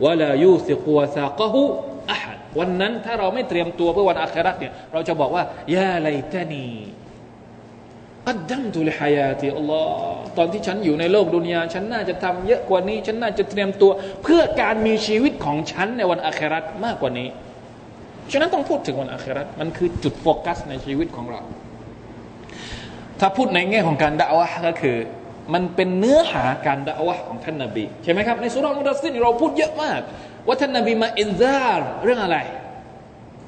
[0.00, 5.44] ولا يوثق وثاقه أحد วันนั้นถ้าเราไม่เตรียมตัวเพื่อวันอาคราตเนี่ยเราจะบอกว่า
[5.76, 6.66] ยาไลตานี
[8.29, 13.91] อัดดัมตุลฮายาติอัลลอฮ์ตอนที่ฉันอยู่ในโลกดุนยาฉันน่าจะทำเยอะกว่านี้ ฉันน่าจะเตรียมตัว
[14.23, 17.27] เพื่อการมีชีวิตของฉันในวันอาคราตมากกว่านี้
[18.31, 21.41] ฉะนั้นต้องพูดถึงวันอาคราตมันคือจุดโฟกัสในชีวิตของเรา
[23.19, 24.97] ถ้าพูดในแง่ของการด่าวะก็คือ
[25.53, 29.99] มันเป็นเนื้อหาการด่าวะของท่านนาบีใช่ไหมครับในสุรามุดดัสซิรเราพูดเยอะมาก
[30.47, 32.37] ว่าท่านนาบีมาإنذارเรื่องอะไร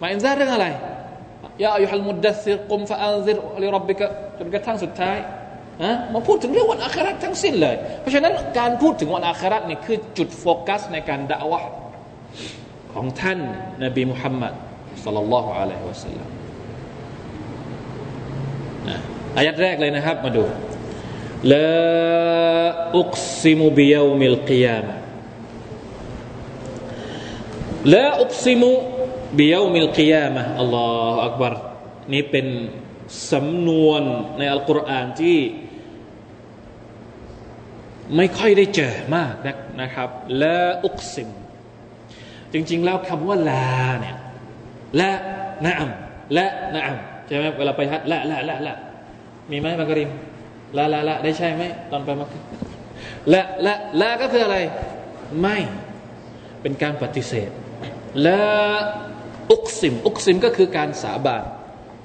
[0.01, 0.67] มาإنذارเรื่องอะไร
[1.63, 4.07] يا أيها المدثر قم فأنذر لربك
[4.39, 5.17] จนกระทั่งสุดท้าย
[5.83, 11.59] นะมาพูดถึงเรื่องวันอาคราทั้งสิ้นเลย เพราะฉะนั้นการพูดถึงวันอาครานี่คือจุดโฟกัสในการด่าวะ
[12.93, 13.39] ของท่าน
[13.83, 14.53] นบีมุฮัมมัด
[15.03, 16.29] صلى الله عليه وسلم
[18.87, 18.97] นะ
[19.37, 20.43] อายัดแรกเลยนะครับ มาดู
[21.53, 24.95] لا أقسم بيوم القيامة
[27.95, 28.71] ลาอุกซิมุ
[29.35, 31.53] บิยามิลกิยามะอัลลอฮฺอักบาร
[32.13, 32.47] นี่เป็น
[33.31, 34.01] สำนวน
[34.37, 35.37] ในอัลกุรอานที่
[38.15, 40.09] ไม่ค่อยได้เจอมากนักนะครับ
[40.41, 41.29] ละอุกซิม
[42.53, 43.67] จริง ๆ แล้วคำว่าลา
[43.99, 44.15] เนี่ย
[44.97, 45.11] และ
[45.65, 45.91] นะอัม
[46.37, 48.75] ละนะอัมใช่ไหมเวลาไปฮัดละละละละ
[49.51, 50.09] มีไหมมักริม
[50.77, 52.29] ละละละได้ใช่ไหมตอนไปมัก
[53.33, 54.57] ละละละก็คืออะไร
[55.41, 55.57] ไม่
[56.61, 57.49] เป็นการปฏิเสธ
[58.25, 58.41] ละ
[59.51, 61.43] อุกซิม อุกซิมก็คือการสาบาน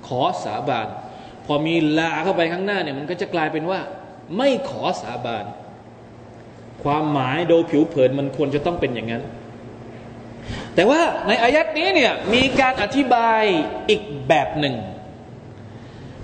[0.06, 0.88] ขอสาบาน
[1.46, 3.80] พอมีลาเข้าไปข้างหน้าเนี่ยมันก็จะกลายเป็นว่า
[4.36, 5.44] ไม่ขอสาบาน
[6.82, 9.22] ความหมายโดยผิวเผินมันควรจะต้องเป็นอย่างนั้น
[10.74, 13.42] แต่ว่าในอายัดนี้เนี่ยมีการอธิบาย
[13.90, 14.74] อีกแบบหนึ่ง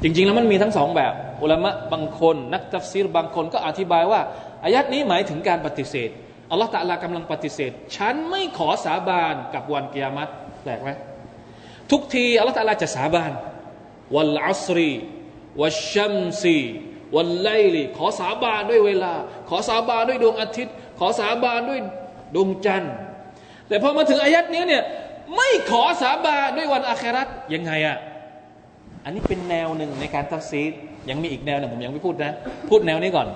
[0.02, 4.20] จริง ๆ แล้วมันมีทั้งสองแบบอุลามะบางคน นักตัฟซีรบางคนก็อธิบายว่า
[4.64, 6.10] อายัดนี้หมายถึงการปฏิเสธ
[6.50, 10.28] อัลลอฮฺตะลากำลังปฏิเสธ ฉันไม่ขอสาบานกับวันกิยามัต
[10.62, 10.90] แปลกไหม
[11.90, 13.32] ทุกทีอัลลอฮฺตะลาจะสาบาน
[14.16, 19.14] والعصر والشمس والليلขอสาบานด้วยเวลา
[19.48, 21.80] ขอสาบานด้วยดวงอาทิตย์ ขอสาบานด้วย
[22.34, 22.94] ดวงจันทร์
[23.68, 24.82] แต่พอมาถึงอายัดนี้เนี่ย
[25.36, 27.96] ไม่ขอสาบานด้วยวันอาคราตยังไงอะ
[29.04, 30.72] อันนี้เป็นแนวหนึ่งในการทัฟซีด
[31.10, 32.32] ยังมีอีกแนวหนึ่งผมยังไม่พูดนะ
[32.70, 33.28] พูดแนวนี้ก่อน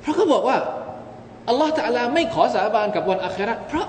[0.00, 0.56] เพราะเขาบอกว่า
[1.48, 3.86] อัลลอฮฺตะลาไม่ขอสาบานกับวันอาคราตเพราะ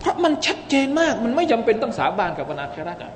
[0.00, 3.10] เพราะมันชัดเจนมาก มันไม่จำเป็นต้องสาบานกับวันอาคราะ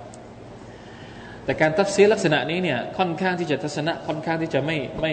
[1.44, 5.12] แต่การตัดเสียลักษณะนี้เนี่ยค่อนข้างที่จะทัศนะค่อนข้างที่จะไม่ไม่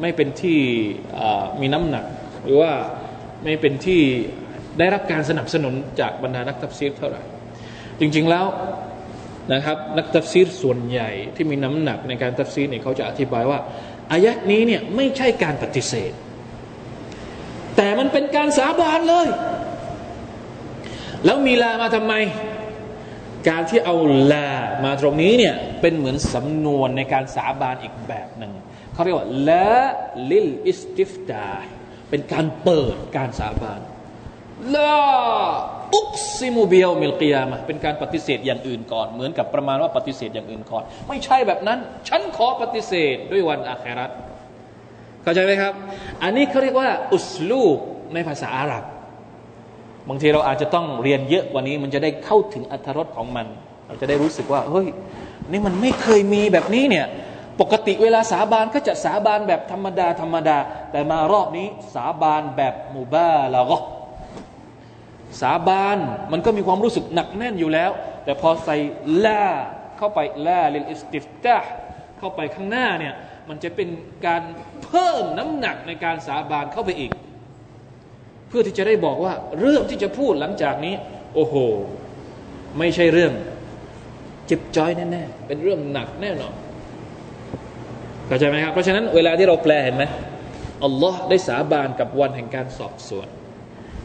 [0.00, 0.58] ไม่เป็นที่
[1.60, 2.04] มีน้ำหนัก
[2.44, 2.72] หรือว่า
[3.44, 4.00] ไม่เป็นที่
[4.78, 7.22] ได้รับการสนับสนุนจากบรรดานักตัฟซีรเท่าไหร่
[8.00, 8.46] จริงๆแล้ว
[9.52, 13.58] นะครับนักตัฟซีรส่วนใหญ่ที่มีน้ำหนักในการตัฟซีรเนี่ยเขาจะอธิบายว่า
[14.12, 16.12] อายะนี้เนี่ยไม่ใช่การปฏิเสธ
[17.76, 19.26] แต่มันเป็นการสาบานเลย
[21.24, 22.14] แล้วมีลามาทำไม
[23.48, 23.96] การที่เอา
[24.32, 24.48] ลา
[24.84, 28.52] มาตรงนี้เนี่ยเป็นเหมือนสำนวนในการสาบานอีกแบบหนึ่ง
[28.92, 29.78] เขาเรียกว่าละ
[30.30, 31.46] للاستفتاح
[32.10, 33.80] เป็นการเปิดการสาบาน
[34.74, 44.10] لا أقسم بيوم القيامةเป็นการปฏิเสธอย่างอื่นก่อน เหมือนกับประมาณว่าปฏิเสธอย่างอื่นก่อน ไม่ใช่แบบนั้น ฉันขอปฏิเสธด้วยวันอาคราต
[45.22, 45.72] เข้าใจไหมครับ
[46.22, 47.64] อันนี้เขาเรียกว่า أسلوب
[48.14, 48.84] ในภาษาอาหรับ
[50.08, 53.46] บางทีเราอาจจะต้องเรียนเยอะกว่านี้มันจะได้เข้าถึงอรรถรสของมัน
[53.86, 54.86] เราจะได้รู้สึกว่าเฮ้ย
[55.50, 57.06] นี่มันไม่เคยมีแบบนี้เนี่ย
[57.60, 60.58] ปกติเวลาสาบานก็จะสาบานแบบธรรมดาธรรมดา
[60.90, 63.78] แต่มารอบนี้สาบานแบบมูบาละก็
[65.40, 65.98] สาบาน
[66.32, 67.90] มันก็มีความรู้สึกหนักแน่นอยู่แล้ว
[68.24, 68.76] แต่พอใส่
[69.24, 69.44] ลา
[69.98, 71.56] เข้าไปลาลิลอิสติฟตา
[72.18, 73.14] เข้าไปข้างหน้าเนี่ย
[73.48, 73.88] มันจะเป็น
[74.26, 74.42] การ
[74.84, 77.12] เพิ่มน้ำหนักในการสาบานเข้าไปอีก
[78.54, 80.94] พื่อที่จะได้บอกว่า เรื่องที่จะพูดหลังจากนี้
[81.34, 81.54] โอ้โห
[82.78, 83.32] ไม่ใช่เรื่อง
[84.46, 86.54] เจ็บจ้อยแน่ๆเป็นเรื่องหนักแน่นอน
[88.26, 90.04] เข้าใจไหมครับเพราะฉะนั้นเวลาที่เราแปลเห็นไหม
[90.84, 93.28] อัลลอฮ์ได้สาบานกับวันแห่งการสอบสวน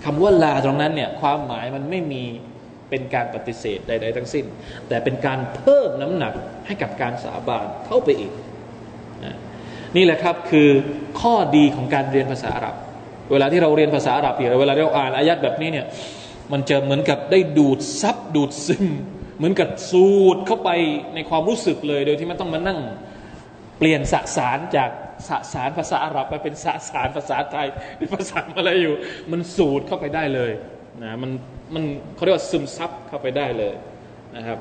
[0.06, 2.24] คำว่าลาตรงนั้นเนี่ยความหมายมันไม่มี
[2.90, 4.46] เป็นการปฏิเสธใด ๆ ทั้งสิ้น
[4.88, 6.34] แต่เป็นการเพิ่มน้ำหนัก
[6.66, 8.34] ให้กับการสาบานเข้าไปอีก
[9.98, 10.70] นี่แหละครับคือ
[11.22, 12.76] ข้อดีของการเรียนภาษาอาหรับ
[13.32, 15.86] เวลาที่เราเรียนภาษาอาหรับเนี่ยเวลาเราอ่านอายัดแบบนี้เนี่ย
[16.52, 18.86] มันจะเหมือนกับได้ดูดซับดูดซึม
[19.38, 20.70] เหมือนกับสูดเข้าไป
[21.16, 22.80] ในความรู้สึกเลย โดยที่ไม่ต้องมานั่ง
[23.78, 24.90] เปลี่ยนสสารจาก
[25.28, 28.94] สสารภาษาอาหรับไปเป็นสสารภาษาไทยหรือภาษาอะไรอยู่
[29.32, 30.52] มันสูดเข้าไปได้เลย
[31.04, 31.32] นะมัน
[31.74, 31.84] มัน
[32.16, 33.74] เขาเรียกว่าซึมซับเข้าไปได้เลย
[34.36, 34.58] นะครับ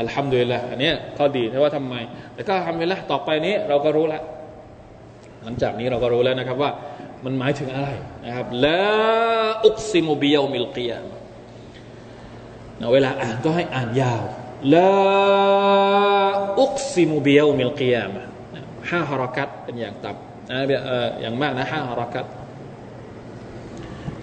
[0.00, 1.94] อัลฮัมดุลิลละอันนี้ข้อดีแต่ว่าทำไม
[2.34, 4.22] แต่ก็ทำไปแล้วต่อไปนี้เราก็รู้แล้ว
[5.44, 6.70] หลังจากนี้เราก็รู้แล้วนะครับว่า
[7.24, 7.90] มันหมายถึงอะไร
[8.24, 8.82] นะครับละ
[9.64, 11.06] อุกซิมุบิยามิลกิยาม
[12.92, 14.22] เวลาอ่านก็ให้อ่านยาว
[14.74, 14.90] ละ
[16.60, 18.10] อุกซิมุบิยามิลกิยาม
[18.90, 20.58] ห้าฮารักัตเป็นอย่างต่ำนะ
[21.20, 22.26] อย่างมากนะห้าฮารักัต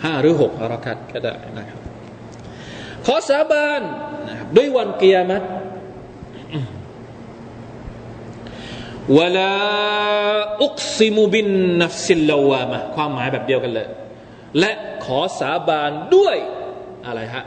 [0.03, 1.79] ห้าหรือหกฮารักัตก็ได้นะครับ
[3.05, 3.81] ขอสาบาน
[4.27, 5.45] นะครับด้วยวันเกียรติ
[9.17, 13.87] ولا أقسم بالنفس اللوامةความหมายแบบเดียวกันเลย
[14.59, 14.71] และ
[15.05, 16.37] ขอสาบานด้วย
[17.05, 17.43] อะไรฮะ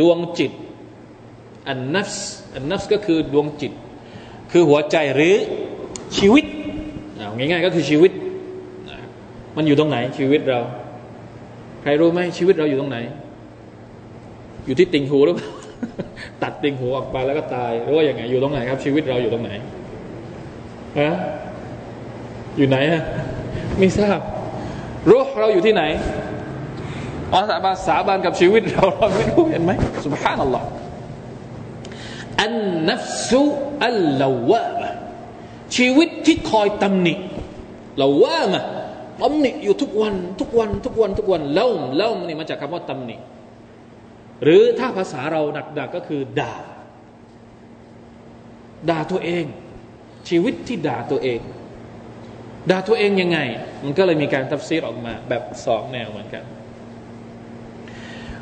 [0.00, 0.52] ดวงจิต
[1.68, 3.72] النفس النفسก็คือดวงจิต
[4.52, 5.36] คือหัวใจหรือ
[6.18, 6.44] ชีวิต
[7.36, 8.12] ง่ายๆก็คือชีวิต
[9.56, 10.60] มันอยู่ตรงไหนชีวิตเรา
[11.82, 12.98] ใครรู้ไหมชีวิตเราอยู่ตรงไหน
[14.66, 15.50] อยู่ที่ติ่งหูหรือเปล่า
[16.42, 19.50] ตัดติ่งหูออกไปแล้วก็ตายหรือว่าอย่างไงอยู่ตรงไหนครับ ชีวิตเราอยู่ตรงไหน
[21.00, 21.10] ฮะ
[22.56, 23.02] อยู่ไหนฮะ
[23.78, 24.20] ไม่ทราบ
[25.08, 25.82] รู้เราอยู่ที่ไหน
[27.32, 29.72] อาสาบานสาบานกับชีวิตเราเราไม่รู้เห็นไหม
[30.04, 30.66] สุบฮานัลลอฮ์
[32.42, 32.52] อัน
[32.90, 33.44] นัฟซุ
[33.86, 34.62] อัลลาวะ
[35.76, 37.14] ชีวิตที่คอยตำหนิ
[38.02, 38.60] ลาวะมะ
[39.22, 43.16] ตำหนิอยู่ทุกวัน ทุกวัน ทุกวัน ทุกวันเล่าเล่านี่มาจากคำว่าตำหนิ
[44.44, 45.42] หรือถ้าภาษาเรา
[45.74, 46.54] หนักๆก็คือด่า
[48.90, 49.44] ด่าตัวเอง
[50.28, 51.40] ชีวิตที่ด่าตัวเอง
[52.70, 53.38] ด่าตัวเองยังไง
[53.84, 56.44] มันก็เลยมีการทับซีรออกมา แบบสองแนวเหมือนกัน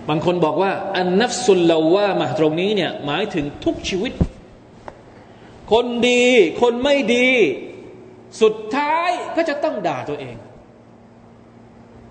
[0.09, 4.13] บางคนบอกว่า อันนัฟสุลลาว่ามาตรงนี้เนี่ย หมายถึงทุกชีวิต
[5.73, 6.25] คนดี
[6.63, 7.29] คนไม่ดี
[8.43, 10.37] สุดท้ายก็จะต้องด่าตัวเอง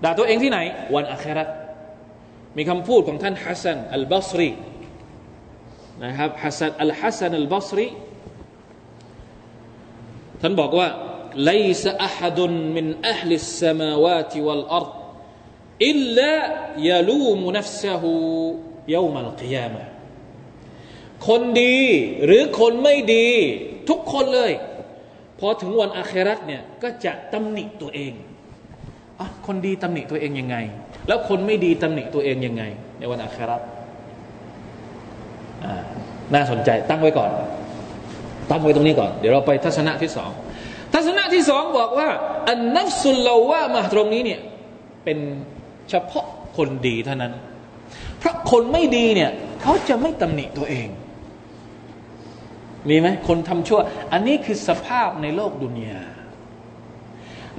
[0.03, 0.59] ด่าตัวเองที่ไหน
[0.95, 1.45] วันอัครา
[2.57, 4.49] มีคำพูดของท่านฮัสซันอัลบัสรี
[6.03, 7.87] นะครับฮัสซันอัลฮัสซันอัลบัสรี
[10.41, 10.87] ท่านบอกว่า
[11.51, 12.39] ليس أحد
[12.75, 14.93] من أهل السماوات والأرض
[15.91, 16.33] إلا
[16.89, 18.03] يلوم نفسه
[18.95, 19.83] يوم القيامة
[21.27, 21.77] คนดี
[22.25, 23.27] หรือคนไม่ดี
[23.89, 24.51] ทุกคนเลย
[25.39, 28.13] พอถึงวันอาครัตเนี่ยก็จะตำหนิตัวเอง
[29.19, 30.57] อคนดีตำหนิตัวเองยังไง
[31.07, 32.63] แล้วคนไม่ดีตำหนิตัวเองยังไง
[32.99, 33.61] ในวันอาครัต
[36.33, 37.31] น่าสนใจตั้งไว้ก่อน
[38.51, 40.31] ตั้งไว้ตรงนี้ก่อน เดี๋ยวเราไปทัศนะที่สอง
[40.93, 42.09] ทัศนะที่สองบอกว่า
[42.49, 44.39] อันนัฟสุลลาว่ามาตรงนี้เนี่ย
[45.03, 45.17] เป็น
[45.89, 46.25] เฉพาะ
[46.57, 47.33] คนดีเท่านั้น
[48.19, 50.87] เพราะคนไม่ดีเนี่ยเขาจะไม่ตำหนิตัวเอง
[52.89, 53.79] มีไหมคนทำชั่ว
[54.11, 55.99] อันนี้คือสภาพในโลกดุนยา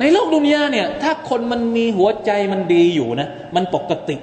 [0.00, 4.16] ในโลกดุนยาเนี่ยถ้าคนมันมีหัวใจมันดีอยู่นะมันปกติ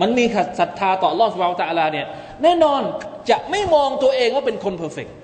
[0.00, 0.24] มันมี
[0.58, 2.06] ศรัทธาต่อรอดสวาตะลาเนี่ย
[2.42, 2.80] แน่นอน
[3.30, 5.14] จะไม่มองตัวเองว่าเป็นคนเพอร์เฟกต์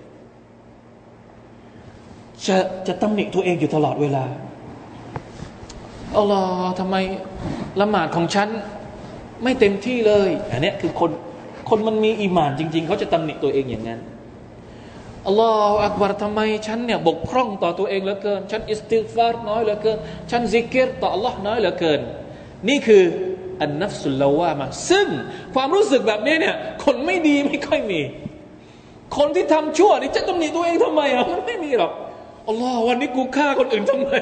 [2.46, 4.24] จะจะตำหนิตัวเองอยู่ตลอดเวลา
[6.16, 6.96] อัลลอฮ์ทำไม
[7.80, 8.48] ละหมาดของฉัน
[9.42, 11.10] ไม่เต็มที่เลย อันนี้คือคน
[11.68, 14.00] คนมันมีอีมานจริง ๆ เขาจะตำหนิตัวเองอย่างนั้น
[15.26, 19.98] อัลลอฮฺอักบารทำไมฉันเนี่ยบกพร่องต่อตัวเองเหลือเกิน ฉันอิสติฟารน้อยเหลือเกิน
[20.30, 22.00] ฉันซิกเกตต่ออัลลอฮ์น้อยเหลือเกิน
[22.68, 23.02] นี่คือ
[23.62, 25.06] อันนัฟสุลลาวามา ซึ่ง
[25.54, 28.00] ความรู้สึกแบบนี้เนี่ย คนไม่ดีไม่ค่อยมี
[29.16, 31.92] คนที่ทำชั่วนี่จะตำหนิตัวเองทำไมอะมันไม่มีหรอก
[32.48, 34.12] อัลลอฮ์วันนี้กูฆ่าคนอื่นทำไม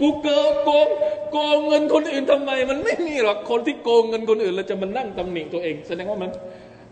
[0.00, 0.88] กูไปโกง
[1.32, 6.30] โกงเงินคนอื่นทำไม มันไม่มีหรอกคนที่โกงเงินคนอื่น แล้วจะมานั่งตำหนิตัวเอง แสดงว่ามัน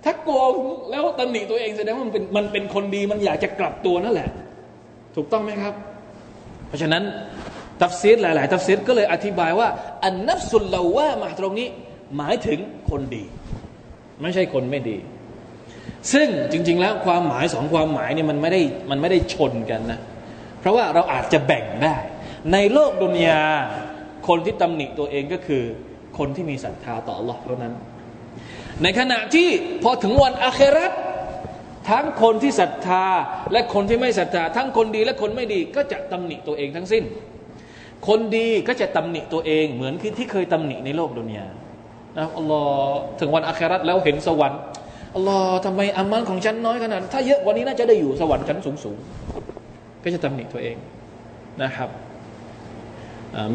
[0.04, 0.52] ถ้าโกง
[0.90, 4.28] แล้วตำหนิตัวเองแสดงว่ามันเป็นมันเป็นคนดีมันอยากจะกลับตัวนั่นแหละ
[5.16, 5.74] ถูกต้องไหมครับ
[6.68, 7.02] เพราะฉะนั้น
[7.82, 9.68] ตัฟซีรหลาย ๆ ตัฟซีรก็เลยอธิบายว่า
[10.04, 11.68] النفس اللوامةตรงนี้
[12.16, 12.58] หมายถึง
[12.90, 13.24] คนดี
[14.22, 14.98] ไม่ใช่คนไม่ดี
[16.12, 19.98] ซึ่งจริง ๆ แล้วความหมายสองความหมายเนี่ยมันไม่ได้มันไม่ได้ชนกันนะ
[20.60, 21.96] เพราะว่าเราอาจจะแบ่งได้
[22.52, 23.42] ในโลกดุนยา
[24.28, 25.64] คนที่ตำหนิตัวเองก็คือ
[26.18, 27.74] คนที่มีศรัทธาต่อ Allah เท่านั้น
[28.82, 29.48] ในขณะที่
[29.82, 30.92] พอถึงวันอาคราต
[31.90, 33.04] ทั้งคนที่ศรัทธา
[33.52, 37.04] และคนที่ไม่ศรัทธา ทั้งคนดีและคนไม่ดีก็จะตำหนิตัวเองทั้งสิ้น
[38.08, 41.46] คนดีก็จะตำหนิตัวเองเหมือนที่เคยตำหนิในโลกดุนยา
[42.18, 44.60] นะอัลลอฮ์ถึงวันอาคราตแล้วเห็นสวรรค์
[45.16, 48.98] อัลลอฮ์ทำไมอามันของฉันน้อยขนาด ถ้าเยอะวันนี้น่าจะได้อยู่สวรรค์ชั้นสูงสูง
[50.02, 50.76] ก็จะตำหนิตัวเอง
[51.62, 51.88] นะครับ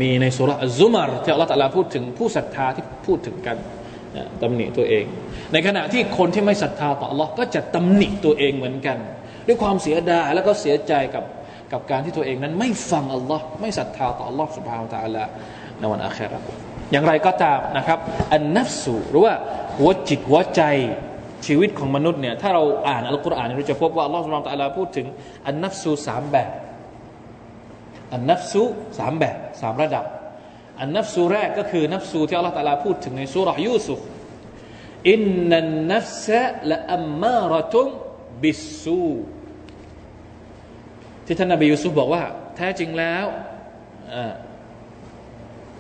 [0.02, 3.58] มีในสุรษซุมารที่อัลลอฮฺตะลาพูดถึงผู้ศรัทธาที่พูดถึงกัน
[4.42, 5.06] ตำหนิตัวเอง
[5.54, 8.98] ในขณะที่คนที่ไม่ศรัทธาต่อ Allah ก็จะตำหนิตัวเองเหมือนกัน
[9.48, 11.24] ด้วยความเสียดายแล้วก็เสียใจกับ
[11.72, 15.24] กับการที่ตัวเองนั้นไม่ฟังอัลลอฮ์ไม่ศรัทธาต่อ Allah สุบฮาวตะลา
[15.80, 16.40] ในวันอาครา
[16.92, 18.00] อย่างไรก็ตามนะครับ
[18.34, 19.34] النفسหรือว่า
[19.78, 20.62] หัวจิตหัวใจ
[21.48, 25.08] ชีวิตของมนุษย์เนี่ยถ้าเราอ่านอัลกุรอานเราจะพบว่าอัลลอฮฺสุบานตะลาพูดถึง
[25.48, 26.52] النفس สามแบบ
[28.14, 28.62] النفس
[28.98, 30.06] สามแบบสามระดับ
[30.82, 34.00] النفس แรกก็คือ نفسที่อัลลอฮฺตะลาพูดถึงในสุรยูซุฟ
[35.12, 39.10] إن النفس لأمارة بالسوء
[41.26, 42.24] ที่ท่านนบียูซุฟบอกว่า
[42.56, 43.26] แท้จริงแล้ว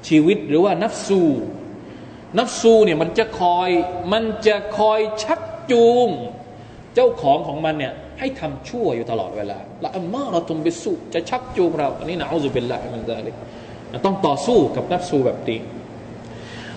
[0.07, 1.21] ชีวิตหรือว่านับสู
[2.39, 3.69] นับสูเนี่ยมันจะคอย
[4.13, 5.39] มันจะคอยชัก
[5.71, 6.09] จูง
[6.95, 15.59] เจ้าของของมันเนี่ยให้ทำชั่วอยู่ตลอดเวลาละอัมมาเราตุมไปสู้จะชักจูงเราอันนี้นะอัลลอฮฺเป็นละมันจะต้องต่อสู้กับนับสูแบบนี้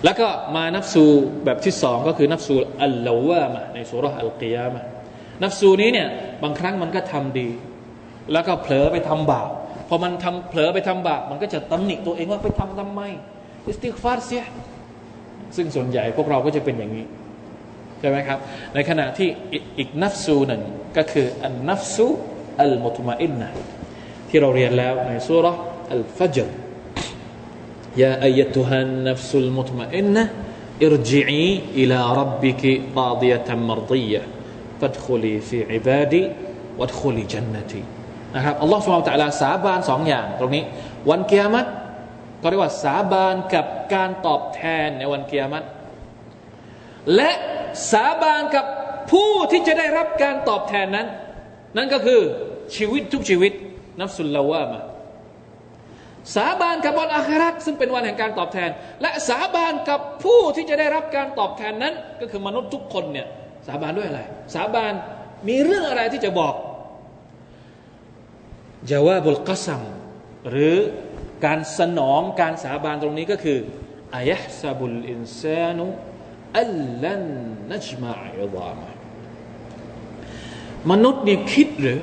[0.05, 1.05] แล้วก็มานับสู
[1.45, 4.83] แบบที่สองก็คือนับสูอัลลอฮวามะในสุรษอัลกิยามะ
[5.43, 6.09] نفسนี้เนี่ย
[6.43, 7.49] บางครั้งมันก็ทำดี
[8.33, 9.49] แล้วก็เผลอไปทำบาป
[9.89, 13.01] พอมันทำเผลอไปทำบาปมันก็จะตำหนิตัวเองว่าไปทำทำไม
[13.67, 14.45] استغفارเสีย
[15.57, 17.07] ซึ่งส่วนใหญ่พวกเราก็จะเป็นอย่างนี้
[18.03, 18.39] ใช่ไหมครับ
[18.75, 19.29] ในขณะที่
[19.79, 20.63] อีกنفس หนึ่ง
[20.97, 23.49] ก็คือ النفس المطمئنة
[24.29, 25.47] ที่เราเรียนแล้วในสุร
[25.95, 26.49] อัลฟัจร
[28.03, 30.23] يا أيتها النفس المطمئنة
[30.85, 31.47] อิรจีอี
[31.81, 34.23] อิลารับบิกิตาดียะตัมมรดียะ
[34.81, 36.23] ฟัดคุลีฟีอิบาดี
[36.81, 37.83] วัดคุลีจันนตี
[38.35, 40.65] นะครับอัลลอฮฺสุลต่านสาบานสองอย่างตรงนี้
[41.11, 41.69] วันเกียรติ
[42.39, 45.65] เขเรียกว่าสาบานกับการตอบแทนในวันเกียรติ
[47.15, 47.31] และ
[47.93, 48.67] สาบานกับ
[49.13, 51.07] ผู้ที่จะได้รับการตอบแทนนั้น
[51.77, 52.21] นั่นก็คือ
[52.77, 53.53] ชีวิตทุกชีวิต
[54.01, 54.81] นับสุลลาวามะ
[56.37, 58.71] สาบานกับวันอาคราซึ่งเป็นวันแห่งการตอบแทน
[59.03, 63.27] และสาบานกับผู้ที่จะได้รับการตอบแทนนั้น ก็คือมนุษย์ทุกคนเนี่ย
[63.67, 64.21] สาบานด้วยอะไร
[64.55, 64.93] สาบาน
[65.49, 66.55] มีเรื่องอะไรที่จะบอก
[68.91, 69.83] จาวาบุลกัสัม
[70.51, 70.77] หรือ
[71.45, 73.59] การสนองการสาบานตรงนี้ก็คือ
[74.15, 75.87] อายะซาบุลอินซานุ
[76.60, 76.72] อัล
[77.04, 77.24] ลัน
[77.74, 78.90] นัจมาอิดามะ
[80.92, 82.00] มนุษย์นี่คิดหรือ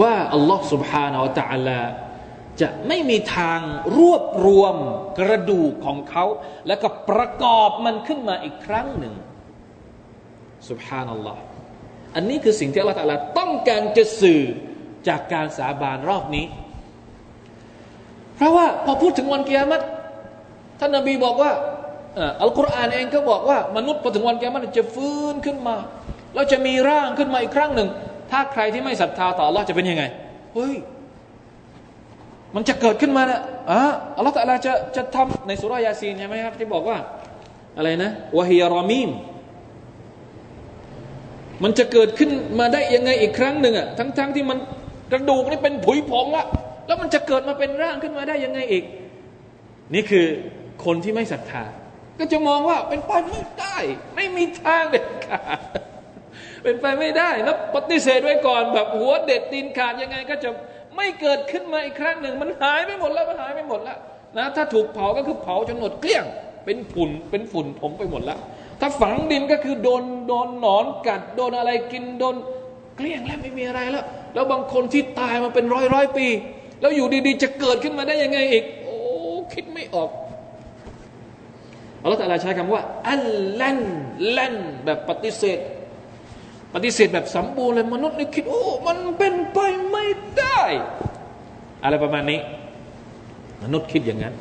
[0.00, 1.80] ว่าอัลลอฮ์ سبحانه และ تعالى
[2.60, 3.60] จะไม่มีทาง
[3.98, 4.76] รวบรวม
[5.18, 6.24] กระดูกของเขา
[6.66, 9.14] แล้วก็ประกอบมันขึ้นมาอีกครั้งหนึ่ง
[10.70, 11.40] สุบฮานัลลอฮ์
[12.14, 12.98] อันนี้คือสิ่งที่อัลลอฮฺ
[13.38, 14.42] ต้องการจะสื่อ
[15.08, 16.46] จากการสาบานรอบนี้
[18.36, 19.80] เพราะว่าพอพูดถึงวันกิยามัต
[20.78, 21.50] ท่านนบีบอกว่า
[22.41, 25.75] อัลกุรอานเองก็บอกว่ามนุษย์พอถึงวันแกมัตจะฟื้นขึ้นมา
[26.33, 27.89] แล้วจะมีร่างขึ้นมาอีกครั้งหนึ่ง
[28.31, 30.03] ถ้าใครที่ไม่ศรัทธาต่ออัลลอฮ์จะเป็นยังไง
[30.53, 30.75] เฮ้ย
[32.55, 33.41] มันจะเกิดขึ้นมานะ
[33.71, 33.81] อะ
[34.17, 36.97] อัลลอฮฺตะลาจะจะทำในสุรยาซีนใช่ไหมครับ ที่บอกว่า
[37.77, 39.09] อะไรนะวะฮียรอมีม
[41.63, 42.29] มันจะเกิดขึ้น
[42.59, 44.57] มาได้ยังไงอีกครั้งหนึ่งอะทั้งๆทที่มัน
[45.11, 46.45] กระดูกนี่เป็นผุยผงละ
[46.87, 48.83] แล้วมันจะเกิดมาเป็นร่างขึ้นมาได้ยังไงอีก
[49.93, 50.25] นี่คือ
[50.85, 51.63] คนที่ไม่ศรัทธา
[52.19, 53.77] ก็จะมองว่าเป็นไปไม่ได้
[54.15, 55.59] ไม่มีทางเด็ดขาด
[56.63, 60.49] เป็นไปไม่ได้แล้วปฏิเสธไว้ก่อนแบบหัวเด็ดตีนขาดยังไงก็จะ
[60.95, 63.97] ไม่เกิดขึ้นมาอีกครั้งหนึ่ง มันหายไปหมดแล้วมันหายไปหมดแล้ว
[64.37, 66.25] นะถ้าถูกเผาก็คือเผาจนหมดเกลี้ยง
[66.65, 68.39] เป็นฝุ่นเป็นฝุ่นผมไปหมดแล้ว
[68.79, 72.35] ถ้าฝังดินก็คือโดนโดนหนอนกัดโดนอะไรกินโดน
[72.95, 76.27] เกลี้ยงแล้วไม่มีอะไรแล้ว แล้วบางคนที่ตายมาเป็นร้อยร้อยปี
[76.81, 78.97] แล้วอยู่ดีๆ จะเกิดขึ้นมาได้ยังไงอีก โอ้
[79.53, 80.09] คิดไม่ออก
[82.01, 82.81] อัลลอฮฺตะลาใช้คำว่า
[83.11, 83.23] อัล
[83.59, 83.79] ลัน
[84.37, 84.53] ลัน
[84.85, 85.59] แบบปฏิเสธ
[86.73, 89.59] ปฏิเสธแบบสมบูรณ์เลยมนุษย์นี่คิดโอ้มันเป็นไป
[89.91, 90.05] ไม่
[90.37, 90.61] ได้
[91.83, 92.39] อะไรประมาณนี้
[93.63, 94.33] มนุษย์คิดอย่างนั้น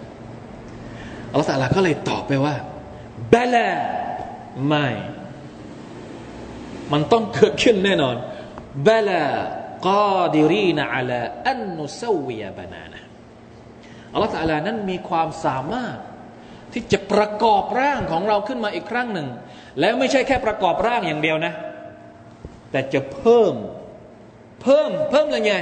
[1.31, 2.55] อัลลอฮฺก็เลยตอบไปว่า
[3.35, 3.69] บลา
[4.67, 4.89] ไม่
[6.93, 8.17] มันต้องเกิดขึ้นแน่นอน
[8.89, 9.23] บลา
[9.89, 13.01] กาดิรีนอัลาอันนุสวียบานานะ
[14.13, 15.99] อัลลอฮฺนั้นมีความสามารถ
[16.73, 19.29] ที่จะประกอบร่างของเราขึ้นมาอีกครั้งหนึ่ง
[19.81, 21.53] แล้วไม่ใช่แค่ประกอบร่างอย่างเดียวนะ
[22.71, 23.55] แต่จะเพิ่ม
[24.63, 25.53] เพิ่มเพิ่มยังไง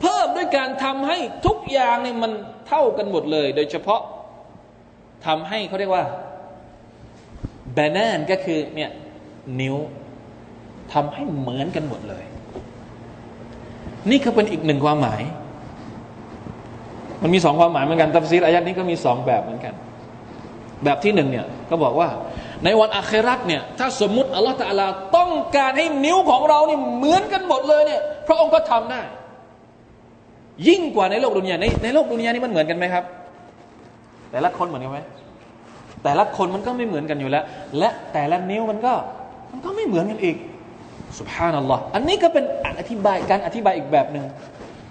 [0.00, 2.32] เพิ่มด้วยการทำให้ทุกอย่างเนี่ยมัน
[2.68, 4.02] เท่ากันหมดเลย โดยเฉพาะ
[5.26, 6.04] ทำให้เขาเรียกว่า
[7.74, 8.90] แบนนก็คือเนี่ย
[9.60, 9.76] นิ้ว
[10.92, 12.24] ทำให้เหมือนกันหมดเลย
[14.10, 15.22] นี่ก็เป็นอีกหนึ่งความหมาย
[17.22, 19.74] มันมีสองความหมายเหมือนกันตัฟซีรอายัดนี้ก็มีสองแบบเหมือนกัน
[20.84, 22.08] แบบที่หนึ่งเนี่ยก็บอกว่า
[22.64, 29.00] ในวันอาคราตเนี่ยถ้าสมมุติอัลลอฮฺตาลาต้องการให้นิ้วของเรานี่เหมือนกันหมดเลยเนี่ยพระองค์ก็ทำได้
[30.68, 33.04] ยิ่งกว่าในโลกดุนยาในในโลกดุนยานี่มันเหมือนกันไหมครับ
[34.30, 35.00] แต่ละคนเหมือนกันไหม
[36.04, 37.44] แต่ละคนมันก็ไม่เหมือนกันอยู่แล้ว
[37.78, 38.92] และแต่ละนิ้วมันก็
[39.52, 40.36] มันก็ไม่เหมือนกันอีก
[41.18, 42.44] สุภานัลลอฮ์อันนี้ก็เป็น
[42.78, 44.24] อธิบายการอธิบายอีกแบบหนึ่ง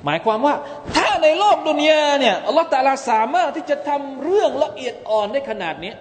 [0.06, 0.56] หมายความว่า
[0.96, 5.94] ถ้าในโลกดุนยาเนี่ยอัลลอฮฺตาลาสามารถที่จะทำเรื่องละเอียดอ่อนได้ขนาดนี้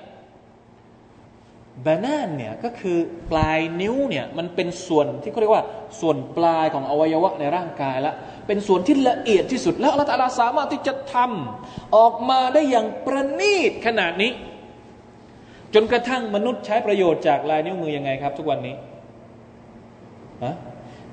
[1.86, 2.98] บานานเนี่ยก็คือ
[3.30, 5.64] ปลายนิ้วเนี่ยมันเป็นส่วนที่เขาเรียกว่า
[6.01, 8.14] ส่วนปลายของอวัยวะในร่างกายละ
[8.46, 14.32] เป็นส่วนที่ละเอียดที่สุด แล้วอัลลอฮฺสามารถที่จะทำออกมาได้อย่างประณีตขนาดนี้
[15.74, 18.74] จนกระทั่งมนุษย์ใช้ประโยชน์จากลายนิ้วมือยังไงครับ ทุกวันนี้
[20.44, 20.55] ฮะ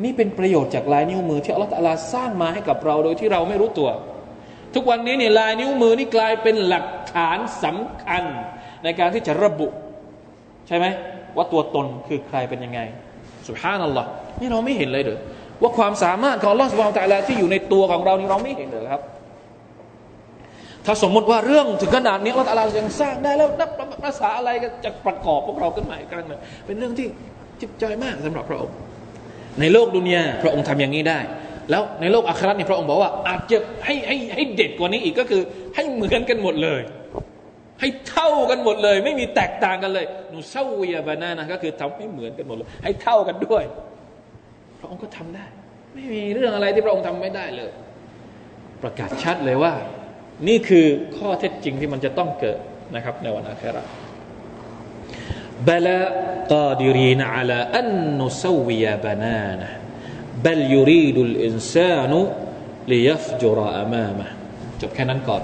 [0.04, 3.90] นี่เป็นประโยชน์จากลายนิ้วมือที่อัลลอฮฺสร้างมาให้กับเราโดยที่เราไม่รู้ตัว
[4.76, 6.86] ทุกวันนี้เนี่ยลายนิ้วมือนี่กลายเป็นหลัก
[7.16, 8.24] ฐานสำคัญ
[8.84, 9.68] ในการที่จะระบุ
[10.68, 10.86] ใช่ไหม
[11.36, 12.80] ว่าตัวตนคือใครเป็นยังไง
[13.48, 14.08] สุภาพนัลลอฮ์
[14.40, 15.18] นี่เราไม่เห็นเลยเด้อ
[15.62, 19.04] ว่าความสามารถของลอสวาลตาลาที่อยู่ในตัวของเรานี่เราไม่เห็นเลยครับ
[20.86, 23.70] ถ้าสมมติว่าเรื่องถึงขนาดนี้อัลลอฮฺยังสร้างได้แล้วนับ
[24.04, 27.08] ภาษาอะไรก็จะประกอบพวกเราขึ้นมาอีกครั้งหนึ่เป็นเรื่องที่
[27.62, 28.76] จิตใจมากสำหรับพระองค์
[29.60, 31.20] ในโลกดุนยาพระองค์ทำอย่างนี้ได้
[31.70, 35.42] แล้วในโลกอัครานี่พระองค์บอกว่า อาจจะให้ให้ให้เด็ดกว่านี้อีกก็คือ
[35.76, 36.82] ให้เหมือนกันหมดเลย
[37.80, 43.64] ให้เท่ากันหมดเลย ไม่มีแตกต่างกันเลยนูเซาเวียบานานะก็คือทำให้เหมือนกันหมดเลย ให้เท่ากันด้วย
[44.80, 45.46] พระองค์ก็ทำได้
[45.94, 47.72] ไม่มีเรื่องอะไรที่พระองค์ทำไม่ได้เลย
[48.84, 49.74] ประกาศชัดเลยว่า
[50.48, 50.86] นี่คือ
[51.18, 52.60] ข้อเท็จจริงที่มันจะต้องเกิด
[52.96, 53.84] นะครับ ในวันอาครา
[55.69, 56.01] บลา
[56.53, 57.89] กาดิรีนอาลาอัน
[58.19, 59.69] นุสวียบานานะ
[60.45, 62.19] บลยูรีดุลอินซานุ
[62.93, 64.27] ลียัฟจุรอามามะ
[64.81, 65.43] จบแค่นั้นก่อน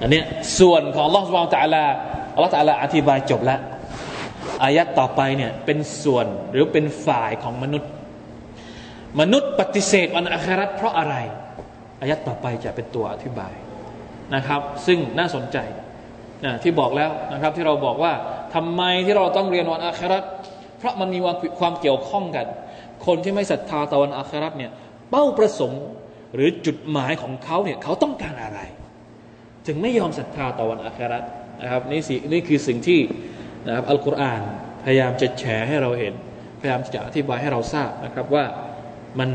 [0.00, 0.22] อันนี้
[0.58, 1.84] ส่วนของ Allah سبحانه และ تعالى
[2.36, 3.60] Allah تعالى อธิบายจบแล้ว
[4.64, 7.90] อายัดต่อไปเนี่ยเป็นส่วนหรือเป็นฝ่ายของมนุษย์
[9.20, 11.14] มนุษย์ปฏิเสธวันอาคราเพราะอะไร
[12.00, 13.54] อายัดต่อไปจะเป็นตัวอธิบาย
[14.34, 15.58] นะครับ ซึ่งน่าสนใจ
[16.44, 18.12] นะที่บอกแล้วนะครับที่เราบอกว่า
[18.54, 20.18] ทำไมที่เราต้องเรียนวันอาครา
[20.78, 21.18] เพราะมันมี
[21.58, 22.46] ความเกี่ยวข้องกัน
[23.06, 24.70] คนที่ไม่ศรัทธาต่อวันอาคราเนี่ย
[25.10, 25.82] เป้าประสงค์
[26.34, 28.60] หรือจุดหมายของเขาเนี่ยเขาต้องการอะไร
[29.66, 31.18] จึงไม่ยอมศรัทธาต่อวันอาครา
[31.62, 33.00] นะครับนี่สินี่คือสิ่งที่
[33.66, 34.42] นะครับอัลกุรอาน
[34.84, 36.14] พยายามจะแฉให้เราเห็น
[36.60, 38.44] พยายามจะอธิบายให้เราทราบนะครับว่า
[39.18, 39.30] มัน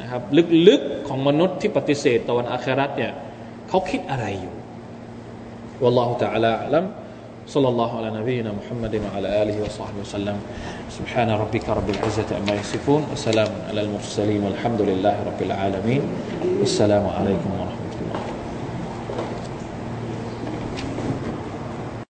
[0.00, 0.22] นะครับ
[0.68, 3.12] ลึกๆของมนุษย์ที่ปฏิเสธต่อวันอาคราเนี่ย
[3.68, 4.54] เขาคิดอะไรอยู่
[5.82, 6.84] والله تعالى أعلم
[7.47, 10.37] صلى الله على نبينا محمد وعلى آله وصحبه وسلم.
[10.89, 16.01] سبحان ربك رب العزة عما يصفون وسلام على المرسلين والحمد لله رب العالمين.
[16.61, 17.82] السلام عليكم ورحمة